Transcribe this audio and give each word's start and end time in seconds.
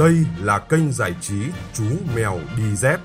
Đây 0.00 0.26
là 0.42 0.58
kênh 0.58 0.92
giải 0.92 1.14
trí 1.20 1.42
Chú 1.72 1.84
Mèo 2.16 2.38
Đi 2.56 2.76
Dép. 2.76 3.00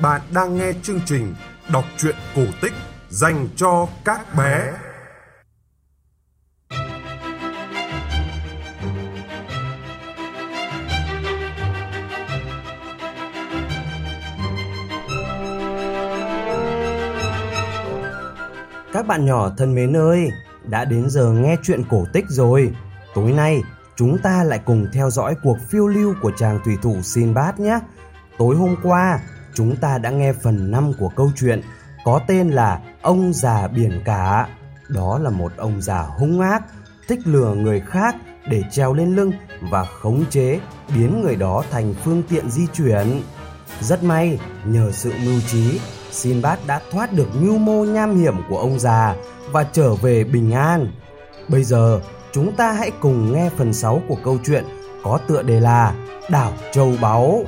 Bạn 0.00 0.20
đang 0.32 0.56
nghe 0.56 0.72
chương 0.82 1.00
trình 1.06 1.34
đọc 1.72 1.84
truyện 1.96 2.14
cổ 2.36 2.42
tích 2.62 2.72
dành 3.08 3.48
cho 3.56 3.88
các 4.04 4.34
bé. 4.38 4.72
Các 18.92 19.06
bạn 19.06 19.26
nhỏ 19.26 19.50
thân 19.58 19.74
mến 19.74 19.96
ơi, 19.96 20.28
đã 20.64 20.84
đến 20.84 21.10
giờ 21.10 21.32
nghe 21.32 21.56
chuyện 21.62 21.82
cổ 21.90 22.06
tích 22.12 22.24
rồi. 22.28 22.72
Tối 23.14 23.32
nay, 23.32 23.62
chúng 23.96 24.18
ta 24.18 24.44
lại 24.44 24.60
cùng 24.64 24.86
theo 24.92 25.10
dõi 25.10 25.34
cuộc 25.42 25.58
phiêu 25.68 25.86
lưu 25.86 26.14
của 26.22 26.32
chàng 26.36 26.58
thủy 26.64 26.76
thủ 26.82 27.02
Sinbad 27.02 27.54
nhé. 27.58 27.78
Tối 28.38 28.56
hôm 28.56 28.76
qua, 28.82 29.20
chúng 29.54 29.76
ta 29.76 29.98
đã 29.98 30.10
nghe 30.10 30.32
phần 30.32 30.70
5 30.70 30.92
của 30.98 31.08
câu 31.08 31.30
chuyện 31.36 31.60
có 32.04 32.20
tên 32.26 32.50
là 32.50 32.80
Ông 33.02 33.32
già 33.32 33.68
biển 33.68 34.02
cả. 34.04 34.48
Đó 34.88 35.18
là 35.18 35.30
một 35.30 35.52
ông 35.56 35.82
già 35.82 36.02
hung 36.02 36.40
ác, 36.40 36.62
thích 37.08 37.18
lừa 37.24 37.54
người 37.54 37.80
khác 37.80 38.16
để 38.48 38.62
treo 38.70 38.94
lên 38.94 39.16
lưng 39.16 39.32
và 39.70 39.84
khống 39.84 40.24
chế, 40.30 40.60
biến 40.94 41.22
người 41.22 41.36
đó 41.36 41.64
thành 41.70 41.94
phương 42.04 42.22
tiện 42.28 42.50
di 42.50 42.66
chuyển. 42.66 43.22
Rất 43.80 44.04
may, 44.04 44.38
nhờ 44.64 44.90
sự 44.92 45.12
mưu 45.24 45.40
trí, 45.46 45.80
Sinbad 46.10 46.58
đã 46.66 46.80
thoát 46.90 47.12
được 47.12 47.28
mưu 47.34 47.58
mô 47.58 47.84
nham 47.84 48.16
hiểm 48.16 48.34
của 48.48 48.58
ông 48.58 48.78
già 48.78 49.14
và 49.52 49.64
trở 49.64 49.94
về 49.94 50.24
bình 50.24 50.52
an. 50.52 50.92
Bây 51.48 51.64
giờ, 51.64 52.00
chúng 52.34 52.52
ta 52.52 52.72
hãy 52.72 52.90
cùng 53.00 53.32
nghe 53.32 53.50
phần 53.56 53.72
6 53.72 54.02
của 54.08 54.16
câu 54.24 54.38
chuyện 54.44 54.64
có 55.02 55.18
tựa 55.28 55.42
đề 55.42 55.60
là 55.60 55.94
Đảo 56.30 56.52
Châu 56.72 56.92
Báu. 57.00 57.44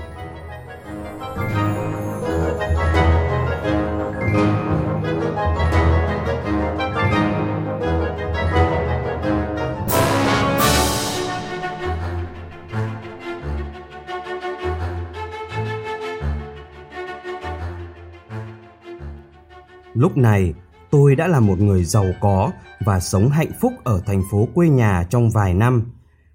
Lúc 19.95 20.17
này, 20.17 20.55
tôi 20.91 21.17
đã 21.17 21.27
là 21.27 21.41
một 21.41 21.59
người 21.59 21.85
giàu 21.85 22.07
có 22.21 22.51
và 22.85 23.01
sống 23.01 23.29
hạnh 23.29 23.51
phúc 23.61 23.73
ở 23.85 24.03
thành 24.07 24.23
phố 24.31 24.49
quê 24.55 24.69
nhà 24.69 25.07
trong 25.11 25.31
vài 25.31 25.55
năm. 25.55 25.93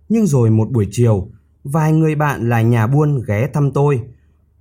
Nhưng 0.10 0.28
rồi 0.28 0.50
một 0.50 0.72
buổi 0.72 0.88
chiều, 0.92 1.28
vài 1.64 1.94
người 1.94 2.16
bạn 2.16 2.50
là 2.50 2.62
nhà 2.62 2.88
buôn 2.88 3.24
ghé 3.28 3.48
thăm 3.54 3.72
tôi. 3.72 4.02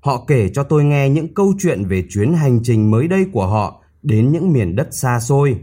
Họ 0.00 0.24
kể 0.26 0.48
cho 0.48 0.62
tôi 0.62 0.84
nghe 0.84 1.08
những 1.08 1.34
câu 1.34 1.54
chuyện 1.58 1.84
về 1.84 2.04
chuyến 2.10 2.32
hành 2.32 2.60
trình 2.62 2.90
mới 2.90 3.08
đây 3.08 3.26
của 3.32 3.46
họ 3.46 3.82
đến 4.02 4.32
những 4.32 4.52
miền 4.52 4.76
đất 4.76 4.88
xa 4.90 5.20
xôi. 5.20 5.56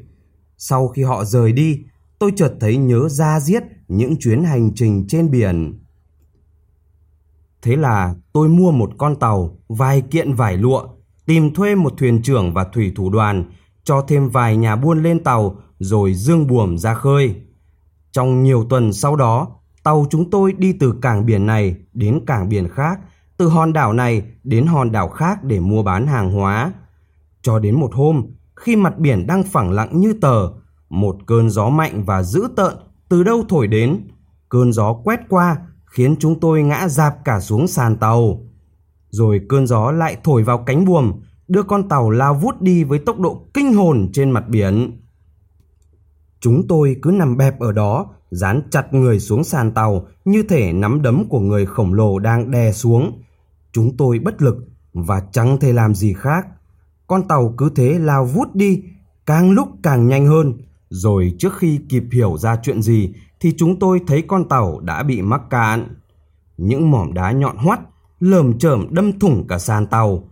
Sau 0.57 0.87
khi 0.87 1.03
họ 1.03 1.25
rời 1.25 1.51
đi, 1.51 1.79
tôi 2.19 2.31
chợt 2.35 2.53
thấy 2.59 2.77
nhớ 2.77 3.09
ra 3.09 3.39
giết 3.39 3.63
những 3.87 4.15
chuyến 4.19 4.43
hành 4.43 4.71
trình 4.75 5.05
trên 5.07 5.31
biển. 5.31 5.79
Thế 7.61 7.75
là 7.75 8.15
tôi 8.33 8.49
mua 8.49 8.71
một 8.71 8.89
con 8.97 9.15
tàu, 9.15 9.57
vài 9.67 10.01
kiện 10.01 10.33
vải 10.33 10.57
lụa, 10.57 10.83
tìm 11.25 11.53
thuê 11.53 11.75
một 11.75 11.93
thuyền 11.97 12.21
trưởng 12.21 12.53
và 12.53 12.63
thủy 12.73 12.91
thủ 12.95 13.09
đoàn, 13.09 13.51
cho 13.87 14.01
thêm 14.07 14.29
vài 14.29 14.57
nhà 14.57 14.75
buôn 14.75 15.03
lên 15.03 15.23
tàu 15.23 15.55
rồi 15.79 16.13
dương 16.13 16.47
buồm 16.47 16.77
ra 16.77 16.93
khơi. 16.93 17.35
Trong 18.11 18.43
nhiều 18.43 18.65
tuần 18.69 18.93
sau 18.93 19.15
đó, 19.15 19.47
tàu 19.83 20.05
chúng 20.09 20.29
tôi 20.29 20.53
đi 20.53 20.73
từ 20.73 20.93
cảng 21.01 21.25
biển 21.25 21.45
này 21.45 21.75
đến 21.93 22.25
cảng 22.25 22.49
biển 22.49 22.69
khác, 22.69 22.99
từ 23.37 23.47
hòn 23.47 23.73
đảo 23.73 23.93
này 23.93 24.23
đến 24.43 24.65
hòn 24.65 24.91
đảo 24.91 25.09
khác 25.09 25.43
để 25.43 25.59
mua 25.59 25.83
bán 25.83 26.07
hàng 26.07 26.31
hóa. 26.31 26.73
Cho 27.41 27.59
đến 27.59 27.79
một 27.79 27.93
hôm, 27.93 28.25
khi 28.55 28.75
mặt 28.75 28.97
biển 28.99 29.27
đang 29.27 29.43
phẳng 29.43 29.71
lặng 29.71 29.89
như 29.99 30.13
tờ, 30.21 30.49
một 30.89 31.17
cơn 31.25 31.49
gió 31.49 31.69
mạnh 31.69 32.03
và 32.03 32.23
dữ 32.23 32.47
tợn 32.55 32.73
từ 33.09 33.23
đâu 33.23 33.43
thổi 33.49 33.67
đến. 33.67 34.07
Cơn 34.49 34.73
gió 34.73 34.93
quét 34.93 35.19
qua 35.29 35.57
khiến 35.85 36.15
chúng 36.19 36.39
tôi 36.39 36.63
ngã 36.63 36.87
dạp 36.87 37.25
cả 37.25 37.39
xuống 37.39 37.67
sàn 37.67 37.95
tàu. 37.95 38.39
Rồi 39.09 39.41
cơn 39.49 39.67
gió 39.67 39.91
lại 39.91 40.17
thổi 40.23 40.43
vào 40.43 40.57
cánh 40.57 40.85
buồm, 40.85 41.13
đưa 41.47 41.63
con 41.63 41.89
tàu 41.89 42.09
lao 42.09 42.33
vút 42.33 42.61
đi 42.61 42.83
với 42.83 42.99
tốc 42.99 43.19
độ 43.19 43.47
kinh 43.53 43.73
hồn 43.73 44.09
trên 44.13 44.31
mặt 44.31 44.49
biển. 44.49 45.01
Chúng 46.39 46.67
tôi 46.67 46.95
cứ 47.01 47.11
nằm 47.11 47.37
bẹp 47.37 47.59
ở 47.59 47.71
đó, 47.71 48.05
dán 48.31 48.61
chặt 48.71 48.93
người 48.93 49.19
xuống 49.19 49.43
sàn 49.43 49.71
tàu 49.71 50.07
như 50.25 50.43
thể 50.43 50.73
nắm 50.73 51.01
đấm 51.01 51.25
của 51.29 51.39
người 51.39 51.65
khổng 51.65 51.93
lồ 51.93 52.19
đang 52.19 52.51
đè 52.51 52.71
xuống. 52.71 53.21
Chúng 53.71 53.97
tôi 53.97 54.19
bất 54.19 54.41
lực 54.41 54.57
và 54.93 55.21
chẳng 55.31 55.57
thể 55.59 55.73
làm 55.73 55.95
gì 55.95 56.13
khác. 56.13 56.47
Con 57.07 57.27
tàu 57.27 57.53
cứ 57.57 57.69
thế 57.75 57.99
lao 57.99 58.25
vút 58.25 58.55
đi, 58.55 58.83
càng 59.25 59.51
lúc 59.51 59.67
càng 59.83 60.07
nhanh 60.07 60.27
hơn. 60.27 60.53
Rồi 60.89 61.35
trước 61.39 61.57
khi 61.57 61.79
kịp 61.89 62.03
hiểu 62.11 62.37
ra 62.37 62.55
chuyện 62.63 62.81
gì 62.81 63.13
thì 63.39 63.53
chúng 63.57 63.79
tôi 63.79 64.01
thấy 64.07 64.21
con 64.21 64.49
tàu 64.49 64.79
đã 64.79 65.03
bị 65.03 65.21
mắc 65.21 65.41
cạn. 65.49 65.95
Những 66.57 66.91
mỏm 66.91 67.13
đá 67.13 67.31
nhọn 67.31 67.57
hoắt, 67.57 67.79
lởm 68.19 68.57
chởm 68.57 68.87
đâm 68.89 69.19
thủng 69.19 69.47
cả 69.47 69.59
sàn 69.59 69.87
tàu. 69.87 70.23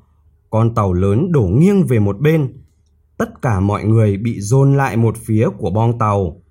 Con 0.55 0.75
tàu 0.75 0.93
lớn 0.93 1.31
đổ 1.31 1.41
nghiêng 1.41 1.85
về 1.85 1.99
một 1.99 2.19
bên, 2.19 2.63
tất 3.17 3.41
cả 3.41 3.59
mọi 3.59 3.83
người 3.83 4.17
bị 4.17 4.39
dồn 4.39 4.77
lại 4.77 4.97
một 4.97 5.17
phía 5.17 5.49
của 5.57 5.69
bong 5.69 5.99
tàu. 5.99 6.41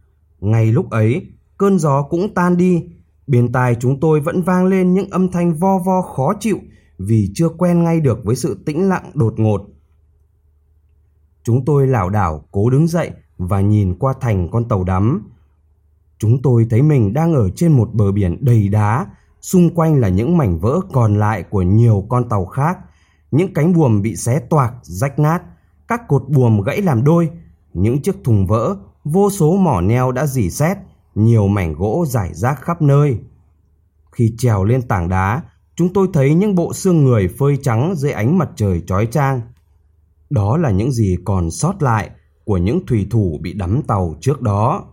Ngay 0.40 0.72
lúc 0.72 0.90
ấy, 0.90 1.26
cơn 1.58 1.78
gió 1.78 2.02
cũng 2.02 2.34
tan 2.34 2.56
đi, 2.56 2.84
bên 3.26 3.52
tai 3.52 3.76
chúng 3.80 4.00
tôi 4.00 4.20
vẫn 4.20 4.42
vang 4.42 4.66
lên 4.66 4.94
những 4.94 5.10
âm 5.10 5.28
thanh 5.28 5.54
vo 5.54 5.78
vo 5.78 6.02
khó 6.02 6.32
chịu 6.40 6.58
vì 6.98 7.30
chưa 7.34 7.48
quen 7.48 7.84
ngay 7.84 8.00
được 8.00 8.24
với 8.24 8.36
sự 8.36 8.62
tĩnh 8.66 8.88
lặng 8.88 9.10
đột 9.14 9.34
ngột. 9.36 9.66
Chúng 11.44 11.64
tôi 11.64 11.86
lảo 11.86 12.10
đảo 12.10 12.44
cố 12.50 12.70
đứng 12.70 12.86
dậy 12.86 13.10
và 13.38 13.60
nhìn 13.60 13.94
qua 13.98 14.14
thành 14.20 14.48
con 14.50 14.68
tàu 14.68 14.84
đắm. 14.84 15.30
Chúng 16.18 16.42
tôi 16.42 16.66
thấy 16.70 16.82
mình 16.82 17.12
đang 17.12 17.34
ở 17.34 17.50
trên 17.56 17.72
một 17.72 17.94
bờ 17.94 18.12
biển 18.12 18.36
đầy 18.40 18.68
đá, 18.68 19.06
xung 19.40 19.74
quanh 19.74 20.00
là 20.00 20.08
những 20.08 20.36
mảnh 20.36 20.58
vỡ 20.58 20.80
còn 20.92 21.18
lại 21.18 21.42
của 21.42 21.62
nhiều 21.62 22.06
con 22.08 22.28
tàu 22.28 22.46
khác. 22.46 22.78
Những 23.34 23.54
cánh 23.54 23.72
buồm 23.72 24.02
bị 24.02 24.16
xé 24.16 24.40
toạc, 24.50 24.74
rách 24.82 25.18
nát 25.18 25.42
các 25.88 26.08
cột 26.08 26.28
buồm 26.28 26.60
gãy 26.60 26.82
làm 26.82 27.04
đôi, 27.04 27.30
những 27.72 28.02
chiếc 28.02 28.24
thùng 28.24 28.46
vỡ, 28.46 28.76
vô 29.04 29.30
số 29.30 29.56
mỏ 29.56 29.80
neo 29.80 30.12
đã 30.12 30.26
dỉ 30.26 30.50
xét, 30.50 30.76
nhiều 31.14 31.48
mảnh 31.48 31.72
gỗ 31.72 32.04
rải 32.08 32.34
rác 32.34 32.60
khắp 32.62 32.82
nơi. 32.82 33.18
Khi 34.12 34.34
trèo 34.38 34.64
lên 34.64 34.82
tảng 34.82 35.08
đá, 35.08 35.42
chúng 35.76 35.92
tôi 35.92 36.08
thấy 36.12 36.34
những 36.34 36.54
bộ 36.54 36.72
xương 36.72 37.04
người 37.04 37.28
phơi 37.38 37.58
trắng 37.62 37.94
dưới 37.96 38.12
ánh 38.12 38.38
mặt 38.38 38.50
trời 38.56 38.82
chói 38.86 39.06
chang. 39.06 39.40
Đó 40.30 40.56
là 40.56 40.70
những 40.70 40.92
gì 40.92 41.16
còn 41.24 41.50
sót 41.50 41.82
lại 41.82 42.10
của 42.44 42.56
những 42.56 42.86
thủy 42.86 43.06
thủ 43.10 43.38
bị 43.42 43.52
đắm 43.52 43.82
tàu 43.86 44.14
trước 44.20 44.42
đó. 44.42 44.84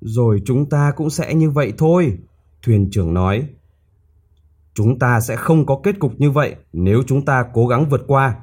Rồi 0.00 0.42
chúng 0.44 0.68
ta 0.68 0.92
cũng 0.96 1.10
sẽ 1.10 1.34
như 1.34 1.50
vậy 1.50 1.72
thôi, 1.78 2.18
thuyền 2.62 2.88
trưởng 2.92 3.14
nói. 3.14 3.48
Chúng 4.74 4.98
ta 4.98 5.20
sẽ 5.20 5.36
không 5.36 5.66
có 5.66 5.80
kết 5.82 5.98
cục 5.98 6.12
như 6.18 6.30
vậy 6.30 6.56
nếu 6.72 7.02
chúng 7.06 7.24
ta 7.24 7.44
cố 7.54 7.66
gắng 7.66 7.88
vượt 7.90 8.04
qua. 8.06 8.36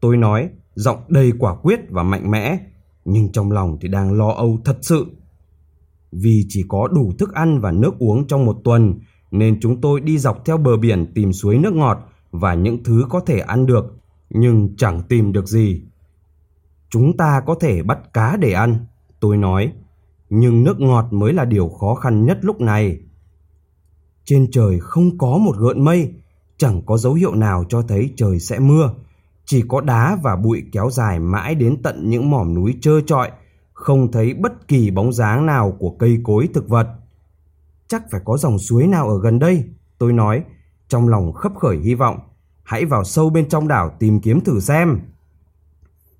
Tôi 0.00 0.16
nói 0.16 0.48
giọng 0.74 0.98
đầy 1.08 1.32
quả 1.38 1.54
quyết 1.54 1.80
và 1.90 2.02
mạnh 2.02 2.30
mẽ, 2.30 2.58
nhưng 3.04 3.32
trong 3.32 3.52
lòng 3.52 3.78
thì 3.80 3.88
đang 3.88 4.12
lo 4.12 4.28
âu 4.28 4.58
thật 4.64 4.78
sự. 4.82 5.06
Vì 6.12 6.44
chỉ 6.48 6.64
có 6.68 6.88
đủ 6.88 7.12
thức 7.18 7.34
ăn 7.34 7.60
và 7.60 7.72
nước 7.72 7.98
uống 7.98 8.26
trong 8.26 8.46
một 8.46 8.56
tuần, 8.64 8.94
nên 9.30 9.60
chúng 9.60 9.80
tôi 9.80 10.00
đi 10.00 10.18
dọc 10.18 10.44
theo 10.44 10.56
bờ 10.56 10.76
biển 10.76 11.12
tìm 11.14 11.32
suối 11.32 11.58
nước 11.58 11.74
ngọt 11.74 11.98
và 12.30 12.54
những 12.54 12.84
thứ 12.84 13.04
có 13.08 13.20
thể 13.20 13.38
ăn 13.38 13.66
được, 13.66 13.96
nhưng 14.30 14.76
chẳng 14.76 15.02
tìm 15.08 15.32
được 15.32 15.46
gì. 15.46 15.82
Chúng 16.90 17.16
ta 17.16 17.40
có 17.46 17.54
thể 17.60 17.82
bắt 17.82 17.98
cá 18.12 18.36
để 18.36 18.52
ăn, 18.52 18.86
tôi 19.20 19.36
nói, 19.36 19.72
nhưng 20.30 20.64
nước 20.64 20.80
ngọt 20.80 21.12
mới 21.12 21.32
là 21.32 21.44
điều 21.44 21.68
khó 21.68 21.94
khăn 21.94 22.26
nhất 22.26 22.38
lúc 22.42 22.60
này. 22.60 22.98
Trên 24.24 24.50
trời 24.50 24.78
không 24.80 25.18
có 25.18 25.38
một 25.38 25.56
gợn 25.58 25.84
mây, 25.84 26.14
chẳng 26.56 26.82
có 26.86 26.96
dấu 26.96 27.14
hiệu 27.14 27.34
nào 27.34 27.64
cho 27.68 27.82
thấy 27.82 28.10
trời 28.16 28.40
sẽ 28.40 28.58
mưa 28.58 28.94
chỉ 29.44 29.62
có 29.68 29.80
đá 29.80 30.18
và 30.22 30.36
bụi 30.36 30.62
kéo 30.72 30.90
dài 30.90 31.20
mãi 31.20 31.54
đến 31.54 31.82
tận 31.82 32.10
những 32.10 32.30
mỏm 32.30 32.54
núi 32.54 32.74
trơ 32.80 33.00
trọi, 33.00 33.30
không 33.72 34.12
thấy 34.12 34.34
bất 34.34 34.68
kỳ 34.68 34.90
bóng 34.90 35.12
dáng 35.12 35.46
nào 35.46 35.76
của 35.78 35.90
cây 35.90 36.18
cối 36.24 36.48
thực 36.54 36.68
vật. 36.68 36.88
Chắc 37.88 38.02
phải 38.10 38.20
có 38.24 38.36
dòng 38.36 38.58
suối 38.58 38.86
nào 38.86 39.08
ở 39.08 39.20
gần 39.20 39.38
đây, 39.38 39.64
tôi 39.98 40.12
nói, 40.12 40.42
trong 40.88 41.08
lòng 41.08 41.32
khấp 41.32 41.52
khởi 41.56 41.78
hy 41.78 41.94
vọng. 41.94 42.18
Hãy 42.62 42.84
vào 42.84 43.04
sâu 43.04 43.30
bên 43.30 43.48
trong 43.48 43.68
đảo 43.68 43.96
tìm 43.98 44.20
kiếm 44.20 44.40
thử 44.40 44.60
xem. 44.60 45.00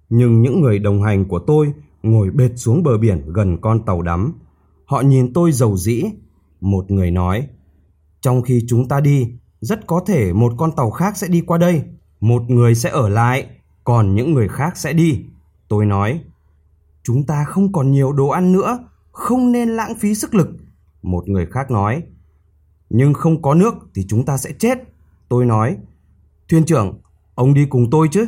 Nhưng 0.08 0.42
những 0.42 0.60
người 0.60 0.78
đồng 0.78 1.02
hành 1.02 1.24
của 1.24 1.38
tôi 1.38 1.72
ngồi 2.02 2.30
bệt 2.30 2.50
xuống 2.56 2.82
bờ 2.82 2.98
biển 2.98 3.32
gần 3.32 3.60
con 3.60 3.84
tàu 3.84 4.02
đắm. 4.02 4.32
Họ 4.84 5.00
nhìn 5.00 5.32
tôi 5.32 5.52
giàu 5.52 5.76
dĩ. 5.76 6.04
Một 6.60 6.90
người 6.90 7.10
nói, 7.10 7.48
trong 8.24 8.42
khi 8.42 8.64
chúng 8.68 8.88
ta 8.88 9.00
đi, 9.00 9.32
rất 9.60 9.86
có 9.86 10.02
thể 10.06 10.32
một 10.32 10.52
con 10.56 10.72
tàu 10.76 10.90
khác 10.90 11.16
sẽ 11.16 11.28
đi 11.28 11.40
qua 11.40 11.58
đây. 11.58 11.82
Một 12.20 12.42
người 12.48 12.74
sẽ 12.74 12.90
ở 12.90 13.08
lại, 13.08 13.46
còn 13.84 14.14
những 14.14 14.34
người 14.34 14.48
khác 14.48 14.76
sẽ 14.76 14.92
đi. 14.92 15.24
Tôi 15.68 15.86
nói, 15.86 16.24
chúng 17.02 17.26
ta 17.26 17.44
không 17.44 17.72
còn 17.72 17.92
nhiều 17.92 18.12
đồ 18.12 18.28
ăn 18.28 18.52
nữa, 18.52 18.88
không 19.12 19.52
nên 19.52 19.68
lãng 19.68 19.94
phí 19.94 20.14
sức 20.14 20.34
lực. 20.34 20.48
Một 21.02 21.28
người 21.28 21.46
khác 21.46 21.70
nói, 21.70 22.02
nhưng 22.90 23.14
không 23.14 23.42
có 23.42 23.54
nước 23.54 23.74
thì 23.94 24.06
chúng 24.08 24.24
ta 24.24 24.36
sẽ 24.36 24.52
chết. 24.58 24.78
Tôi 25.28 25.46
nói, 25.46 25.76
thuyền 26.48 26.64
trưởng, 26.64 27.00
ông 27.34 27.54
đi 27.54 27.66
cùng 27.66 27.90
tôi 27.90 28.08
chứ? 28.10 28.26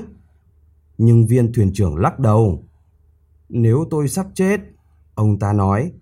Nhưng 0.98 1.26
viên 1.26 1.52
thuyền 1.52 1.70
trưởng 1.74 1.96
lắc 1.96 2.18
đầu. 2.18 2.64
Nếu 3.48 3.86
tôi 3.90 4.08
sắp 4.08 4.26
chết, 4.34 4.60
ông 5.14 5.38
ta 5.38 5.52
nói, 5.52 5.92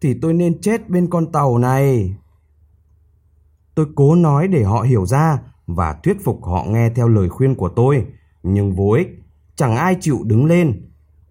thì 0.00 0.14
tôi 0.22 0.34
nên 0.34 0.60
chết 0.60 0.88
bên 0.88 1.10
con 1.10 1.32
tàu 1.32 1.58
này. 1.58 2.14
Tôi 3.74 3.86
cố 3.94 4.14
nói 4.14 4.48
để 4.48 4.62
họ 4.64 4.82
hiểu 4.82 5.06
ra 5.06 5.38
và 5.66 5.92
thuyết 6.02 6.24
phục 6.24 6.44
họ 6.44 6.64
nghe 6.68 6.90
theo 6.90 7.08
lời 7.08 7.28
khuyên 7.28 7.54
của 7.54 7.68
tôi, 7.68 8.06
nhưng 8.42 8.72
vô 8.72 8.90
ích, 8.90 9.08
chẳng 9.56 9.76
ai 9.76 9.96
chịu 10.00 10.18
đứng 10.24 10.44
lên. 10.44 10.90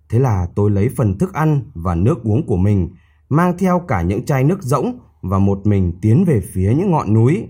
Thế 0.09 0.19
là 0.19 0.47
tôi 0.55 0.71
lấy 0.71 0.89
phần 0.97 1.17
thức 1.17 1.33
ăn 1.33 1.61
và 1.73 1.95
nước 1.95 2.23
uống 2.23 2.47
của 2.47 2.57
mình, 2.57 2.89
mang 3.29 3.57
theo 3.57 3.79
cả 3.87 4.01
những 4.01 4.25
chai 4.25 4.43
nước 4.43 4.63
rỗng 4.63 4.99
và 5.21 5.39
một 5.39 5.61
mình 5.63 5.93
tiến 6.01 6.25
về 6.25 6.41
phía 6.53 6.73
những 6.73 6.91
ngọn 6.91 7.13
núi. 7.13 7.47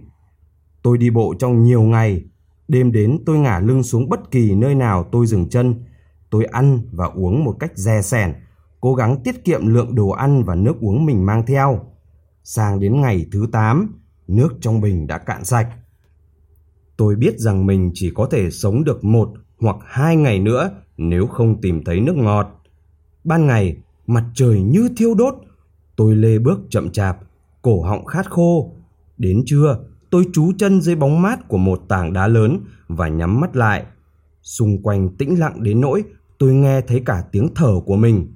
Tôi 0.81 0.97
đi 0.97 1.09
bộ 1.09 1.33
trong 1.39 1.63
nhiều 1.63 1.81
ngày, 1.81 2.23
đêm 2.67 2.91
đến 2.91 3.19
tôi 3.25 3.39
ngả 3.39 3.59
lưng 3.59 3.83
xuống 3.83 4.09
bất 4.09 4.31
kỳ 4.31 4.55
nơi 4.55 4.75
nào 4.75 5.03
tôi 5.11 5.27
dừng 5.27 5.49
chân. 5.49 5.83
Tôi 6.29 6.45
ăn 6.45 6.79
và 6.91 7.05
uống 7.05 7.43
một 7.43 7.55
cách 7.59 7.71
dè 7.77 8.01
sẻn, 8.01 8.33
cố 8.81 8.95
gắng 8.95 9.23
tiết 9.23 9.45
kiệm 9.45 9.67
lượng 9.67 9.95
đồ 9.95 10.09
ăn 10.09 10.43
và 10.43 10.55
nước 10.55 10.79
uống 10.79 11.05
mình 11.05 11.25
mang 11.25 11.45
theo. 11.45 11.79
Sang 12.43 12.79
đến 12.79 13.01
ngày 13.01 13.25
thứ 13.31 13.47
8, 13.51 14.01
nước 14.29 14.57
trong 14.61 14.81
bình 14.81 15.07
đã 15.07 15.17
cạn 15.17 15.45
sạch. 15.45 15.67
Tôi 16.97 17.15
biết 17.15 17.39
rằng 17.39 17.65
mình 17.65 17.91
chỉ 17.93 18.11
có 18.15 18.27
thể 18.31 18.51
sống 18.51 18.83
được 18.83 19.03
một 19.03 19.33
hoặc 19.59 19.75
hai 19.85 20.15
ngày 20.15 20.39
nữa 20.39 20.71
nếu 20.97 21.27
không 21.27 21.61
tìm 21.61 21.83
thấy 21.83 21.99
nước 21.99 22.15
ngọt. 22.15 22.61
Ban 23.23 23.47
ngày, 23.47 23.77
mặt 24.07 24.25
trời 24.33 24.61
như 24.61 24.89
thiêu 24.97 25.13
đốt, 25.13 25.33
tôi 25.95 26.15
lê 26.15 26.39
bước 26.39 26.59
chậm 26.69 26.91
chạp, 26.91 27.17
cổ 27.61 27.81
họng 27.81 28.05
khát 28.05 28.29
khô. 28.29 28.73
Đến 29.17 29.43
trưa, 29.45 29.79
tôi 30.09 30.25
trú 30.33 30.51
chân 30.57 30.81
dưới 30.81 30.95
bóng 30.95 31.21
mát 31.21 31.47
của 31.47 31.57
một 31.57 31.81
tảng 31.87 32.13
đá 32.13 32.27
lớn 32.27 32.59
và 32.87 33.07
nhắm 33.07 33.39
mắt 33.39 33.55
lại. 33.55 33.85
Xung 34.41 34.81
quanh 34.83 35.09
tĩnh 35.17 35.39
lặng 35.39 35.63
đến 35.63 35.81
nỗi 35.81 36.03
tôi 36.37 36.53
nghe 36.53 36.81
thấy 36.81 37.01
cả 37.05 37.23
tiếng 37.31 37.47
thở 37.55 37.73
của 37.85 37.95
mình. 37.95 38.27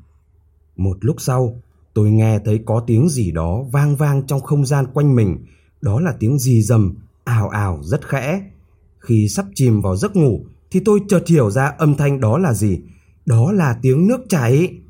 Một 0.76 0.98
lúc 1.02 1.16
sau, 1.20 1.62
tôi 1.94 2.12
nghe 2.12 2.40
thấy 2.40 2.60
có 2.66 2.84
tiếng 2.88 3.10
gì 3.10 3.32
đó 3.32 3.64
vang 3.72 3.96
vang 3.96 4.28
trong 4.28 4.40
không 4.40 4.66
gian 4.66 4.86
quanh 4.94 5.16
mình. 5.16 5.46
Đó 5.84 6.00
là 6.00 6.16
tiếng 6.20 6.40
gì 6.40 6.62
rầm, 6.62 6.96
ào 7.24 7.50
ào 7.50 7.80
rất 7.84 8.08
khẽ. 8.08 8.42
Khi 9.00 9.28
sắp 9.28 9.46
chìm 9.56 9.82
vào 9.82 9.96
giấc 9.96 10.16
ngủ 10.16 10.46
thì 10.72 10.80
tôi 10.86 11.00
chợt 11.08 11.28
hiểu 11.28 11.52
ra 11.52 11.66
âm 11.78 11.96
thanh 11.96 12.20
đó 12.20 12.38
là 12.38 12.54
gì. 12.54 12.82
Đó 13.26 13.52
là 13.52 13.80
tiếng 13.82 14.08
nước 14.08 14.22
chảy. 14.30 14.82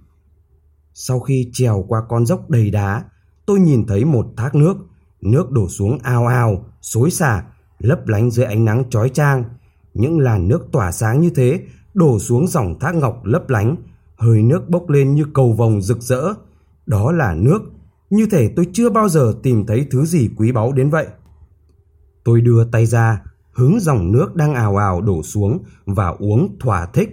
Sau 0.93 1.19
khi 1.19 1.49
trèo 1.53 1.85
qua 1.87 2.01
con 2.09 2.25
dốc 2.25 2.49
đầy 2.49 2.69
đá, 2.69 3.03
tôi 3.45 3.59
nhìn 3.59 3.85
thấy 3.87 4.05
một 4.05 4.27
thác 4.37 4.55
nước. 4.55 4.77
Nước 5.21 5.51
đổ 5.51 5.67
xuống 5.67 5.97
ao 6.03 6.27
ao, 6.27 6.65
xối 6.81 7.11
xả, 7.11 7.43
lấp 7.79 8.07
lánh 8.07 8.31
dưới 8.31 8.45
ánh 8.45 8.65
nắng 8.65 8.83
chói 8.89 9.09
chang. 9.09 9.43
Những 9.93 10.19
làn 10.19 10.47
nước 10.47 10.67
tỏa 10.71 10.91
sáng 10.91 11.21
như 11.21 11.29
thế 11.29 11.63
đổ 11.93 12.19
xuống 12.19 12.47
dòng 12.47 12.79
thác 12.79 12.95
ngọc 12.95 13.25
lấp 13.25 13.49
lánh, 13.49 13.75
hơi 14.15 14.43
nước 14.43 14.69
bốc 14.69 14.89
lên 14.89 15.15
như 15.15 15.25
cầu 15.33 15.53
vồng 15.53 15.81
rực 15.81 16.01
rỡ. 16.01 16.23
Đó 16.85 17.11
là 17.11 17.33
nước, 17.33 17.61
như 18.15 18.25
thể 18.31 18.53
tôi 18.55 18.67
chưa 18.73 18.89
bao 18.89 19.09
giờ 19.09 19.33
tìm 19.43 19.65
thấy 19.65 19.87
thứ 19.91 20.05
gì 20.05 20.29
quý 20.37 20.51
báu 20.51 20.71
đến 20.71 20.89
vậy. 20.89 21.07
Tôi 22.23 22.41
đưa 22.41 22.65
tay 22.71 22.85
ra, 22.85 23.23
hứng 23.51 23.79
dòng 23.79 24.11
nước 24.11 24.35
đang 24.35 24.53
ào 24.53 24.77
ào 24.77 25.01
đổ 25.01 25.23
xuống 25.23 25.63
và 25.85 26.07
uống 26.07 26.59
thỏa 26.59 26.85
thích. 26.85 27.09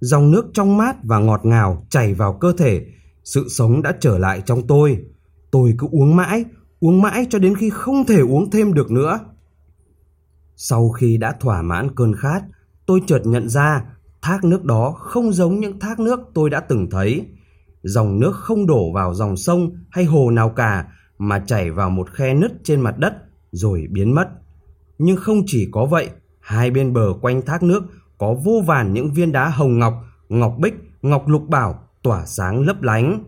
Dòng 0.00 0.30
nước 0.30 0.46
trong 0.54 0.76
mát 0.76 0.96
và 1.02 1.18
ngọt 1.18 1.40
ngào 1.44 1.86
chảy 1.90 2.14
vào 2.14 2.32
cơ 2.32 2.52
thể, 2.58 2.86
sự 3.24 3.48
sống 3.48 3.82
đã 3.82 3.92
trở 4.00 4.18
lại 4.18 4.42
trong 4.46 4.66
tôi. 4.66 5.04
Tôi 5.50 5.74
cứ 5.78 5.86
uống 5.90 6.16
mãi, 6.16 6.44
uống 6.80 7.02
mãi 7.02 7.26
cho 7.30 7.38
đến 7.38 7.56
khi 7.56 7.70
không 7.70 8.06
thể 8.06 8.20
uống 8.20 8.50
thêm 8.50 8.74
được 8.74 8.90
nữa. 8.90 9.18
Sau 10.56 10.90
khi 10.90 11.16
đã 11.16 11.36
thỏa 11.40 11.62
mãn 11.62 11.94
cơn 11.94 12.14
khát, 12.16 12.42
tôi 12.86 13.00
chợt 13.06 13.20
nhận 13.24 13.48
ra 13.48 13.84
thác 14.22 14.44
nước 14.44 14.64
đó 14.64 14.94
không 14.98 15.32
giống 15.32 15.60
những 15.60 15.78
thác 15.78 16.00
nước 16.00 16.20
tôi 16.34 16.50
đã 16.50 16.60
từng 16.60 16.90
thấy. 16.90 17.26
Dòng 17.82 18.20
nước 18.20 18.32
không 18.34 18.66
đổ 18.66 18.92
vào 18.92 19.14
dòng 19.14 19.36
sông 19.36 19.70
hay 19.90 20.04
hồ 20.04 20.30
nào 20.30 20.50
cả 20.50 20.86
mà 21.18 21.38
chảy 21.38 21.70
vào 21.70 21.90
một 21.90 22.10
khe 22.10 22.34
nứt 22.34 22.52
trên 22.64 22.80
mặt 22.80 22.98
đất 22.98 23.14
rồi 23.52 23.86
biến 23.90 24.14
mất. 24.14 24.28
Nhưng 24.98 25.16
không 25.16 25.42
chỉ 25.46 25.68
có 25.72 25.84
vậy, 25.84 26.10
hai 26.40 26.70
bên 26.70 26.92
bờ 26.92 27.14
quanh 27.20 27.42
thác 27.42 27.62
nước 27.62 27.82
có 28.18 28.34
vô 28.44 28.62
vàn 28.66 28.92
những 28.92 29.12
viên 29.12 29.32
đá 29.32 29.48
hồng 29.48 29.78
ngọc, 29.78 29.94
ngọc 30.28 30.54
bích, 30.58 30.74
ngọc 31.02 31.28
lục 31.28 31.48
bảo 31.48 31.88
tỏa 32.02 32.26
sáng 32.26 32.60
lấp 32.60 32.82
lánh. 32.82 33.24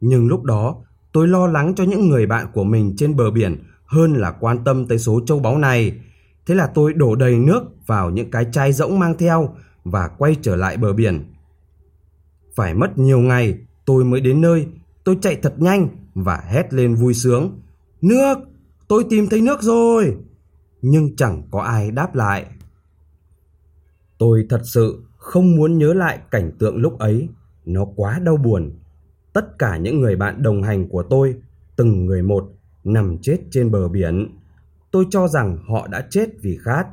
Nhưng 0.00 0.28
lúc 0.28 0.44
đó, 0.44 0.76
tôi 1.12 1.28
lo 1.28 1.46
lắng 1.46 1.74
cho 1.74 1.84
những 1.84 2.08
người 2.08 2.26
bạn 2.26 2.46
của 2.52 2.64
mình 2.64 2.94
trên 2.96 3.16
bờ 3.16 3.30
biển 3.30 3.62
hơn 3.86 4.14
là 4.14 4.30
quan 4.30 4.64
tâm 4.64 4.86
tới 4.86 4.98
số 4.98 5.20
châu 5.26 5.38
báu 5.38 5.58
này. 5.58 6.00
Thế 6.46 6.54
là 6.54 6.66
tôi 6.66 6.92
đổ 6.92 7.14
đầy 7.16 7.38
nước 7.38 7.62
vào 7.86 8.10
những 8.10 8.30
cái 8.30 8.46
chai 8.52 8.72
rỗng 8.72 8.98
mang 8.98 9.18
theo 9.18 9.54
và 9.84 10.08
quay 10.08 10.36
trở 10.42 10.56
lại 10.56 10.76
bờ 10.76 10.92
biển. 10.92 11.32
Phải 12.56 12.74
mất 12.74 12.98
nhiều 12.98 13.18
ngày 13.18 13.58
tôi 13.84 14.04
mới 14.04 14.20
đến 14.20 14.40
nơi, 14.40 14.66
tôi 15.04 15.18
chạy 15.20 15.36
thật 15.42 15.54
nhanh 15.58 15.88
và 16.14 16.44
hét 16.48 16.74
lên 16.74 16.94
vui 16.94 17.14
sướng. 17.14 17.60
Nước! 18.00 18.38
Tôi 18.88 19.04
tìm 19.10 19.26
thấy 19.30 19.40
nước 19.40 19.62
rồi! 19.62 20.16
Nhưng 20.82 21.16
chẳng 21.16 21.42
có 21.50 21.60
ai 21.60 21.90
đáp 21.90 22.14
lại. 22.14 22.46
Tôi 24.18 24.46
thật 24.48 24.60
sự 24.64 25.02
không 25.16 25.56
muốn 25.56 25.78
nhớ 25.78 25.94
lại 25.94 26.18
cảnh 26.30 26.52
tượng 26.58 26.76
lúc 26.76 26.98
ấy, 26.98 27.28
nó 27.64 27.84
quá 27.96 28.18
đau 28.18 28.36
buồn. 28.36 28.72
Tất 29.32 29.58
cả 29.58 29.76
những 29.76 30.00
người 30.00 30.16
bạn 30.16 30.42
đồng 30.42 30.62
hành 30.62 30.88
của 30.88 31.02
tôi, 31.02 31.34
từng 31.76 32.06
người 32.06 32.22
một, 32.22 32.52
nằm 32.84 33.18
chết 33.22 33.38
trên 33.50 33.70
bờ 33.70 33.88
biển. 33.88 34.38
Tôi 34.90 35.04
cho 35.10 35.28
rằng 35.28 35.58
họ 35.68 35.86
đã 35.86 36.06
chết 36.10 36.28
vì 36.42 36.58
khát. 36.62 36.86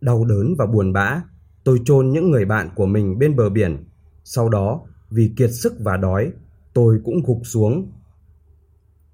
Đau 0.00 0.24
đớn 0.24 0.54
và 0.58 0.66
buồn 0.66 0.92
bã, 0.92 1.22
tôi 1.64 1.80
chôn 1.84 2.10
những 2.10 2.30
người 2.30 2.44
bạn 2.44 2.70
của 2.74 2.86
mình 2.86 3.18
bên 3.18 3.36
bờ 3.36 3.50
biển. 3.50 3.84
Sau 4.24 4.48
đó, 4.48 4.80
vì 5.12 5.32
kiệt 5.36 5.50
sức 5.52 5.74
và 5.80 5.96
đói, 5.96 6.32
tôi 6.74 7.00
cũng 7.04 7.22
gục 7.26 7.40
xuống. 7.44 7.92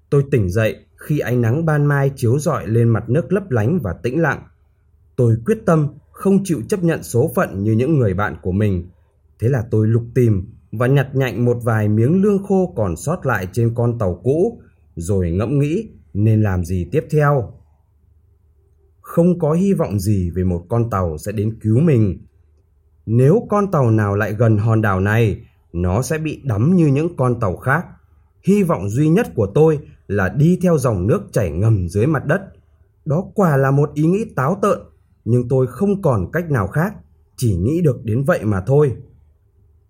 Tôi 0.09 0.23
tỉnh 0.31 0.49
dậy 0.49 0.85
khi 0.95 1.19
ánh 1.19 1.41
nắng 1.41 1.65
ban 1.65 1.85
mai 1.85 2.11
chiếu 2.15 2.39
rọi 2.39 2.67
lên 2.67 2.89
mặt 2.89 3.09
nước 3.09 3.33
lấp 3.33 3.51
lánh 3.51 3.79
và 3.83 3.93
tĩnh 4.03 4.21
lặng. 4.21 4.47
Tôi 5.15 5.37
quyết 5.45 5.57
tâm 5.65 5.87
không 6.11 6.43
chịu 6.43 6.61
chấp 6.69 6.83
nhận 6.83 7.03
số 7.03 7.31
phận 7.35 7.63
như 7.63 7.71
những 7.71 7.99
người 7.99 8.13
bạn 8.13 8.35
của 8.41 8.51
mình. 8.51 8.89
Thế 9.39 9.49
là 9.49 9.63
tôi 9.71 9.87
lục 9.87 10.03
tìm 10.15 10.53
và 10.71 10.87
nhặt 10.87 11.07
nhạnh 11.13 11.45
một 11.45 11.57
vài 11.63 11.89
miếng 11.89 12.21
lương 12.21 12.43
khô 12.43 12.73
còn 12.75 12.95
sót 12.95 13.25
lại 13.25 13.47
trên 13.51 13.75
con 13.75 13.99
tàu 13.99 14.21
cũ, 14.23 14.61
rồi 14.95 15.31
ngẫm 15.31 15.59
nghĩ 15.59 15.89
nên 16.13 16.41
làm 16.41 16.65
gì 16.65 16.89
tiếp 16.91 17.05
theo. 17.11 17.53
Không 19.01 19.39
có 19.39 19.53
hy 19.53 19.73
vọng 19.73 19.99
gì 19.99 20.31
về 20.35 20.43
một 20.43 20.65
con 20.69 20.89
tàu 20.89 21.17
sẽ 21.17 21.31
đến 21.31 21.59
cứu 21.61 21.79
mình. 21.79 22.25
Nếu 23.05 23.47
con 23.49 23.71
tàu 23.71 23.91
nào 23.91 24.15
lại 24.15 24.33
gần 24.33 24.57
hòn 24.57 24.81
đảo 24.81 24.99
này, 24.99 25.41
nó 25.73 26.01
sẽ 26.01 26.17
bị 26.17 26.41
đắm 26.43 26.75
như 26.75 26.87
những 26.87 27.15
con 27.15 27.39
tàu 27.39 27.57
khác. 27.57 27.85
Hy 28.43 28.63
vọng 28.63 28.89
duy 28.89 29.09
nhất 29.09 29.27
của 29.35 29.47
tôi 29.55 29.79
là 30.07 30.29
đi 30.29 30.59
theo 30.61 30.77
dòng 30.77 31.07
nước 31.07 31.21
chảy 31.31 31.51
ngầm 31.51 31.89
dưới 31.89 32.07
mặt 32.07 32.25
đất. 32.25 32.41
Đó 33.05 33.23
quả 33.35 33.57
là 33.57 33.71
một 33.71 33.91
ý 33.93 34.03
nghĩ 34.03 34.25
táo 34.35 34.59
tợn, 34.61 34.79
nhưng 35.25 35.47
tôi 35.49 35.67
không 35.67 36.01
còn 36.01 36.31
cách 36.33 36.51
nào 36.51 36.67
khác, 36.67 36.93
chỉ 37.37 37.55
nghĩ 37.55 37.81
được 37.81 38.03
đến 38.03 38.23
vậy 38.23 38.45
mà 38.45 38.61
thôi. 38.61 38.95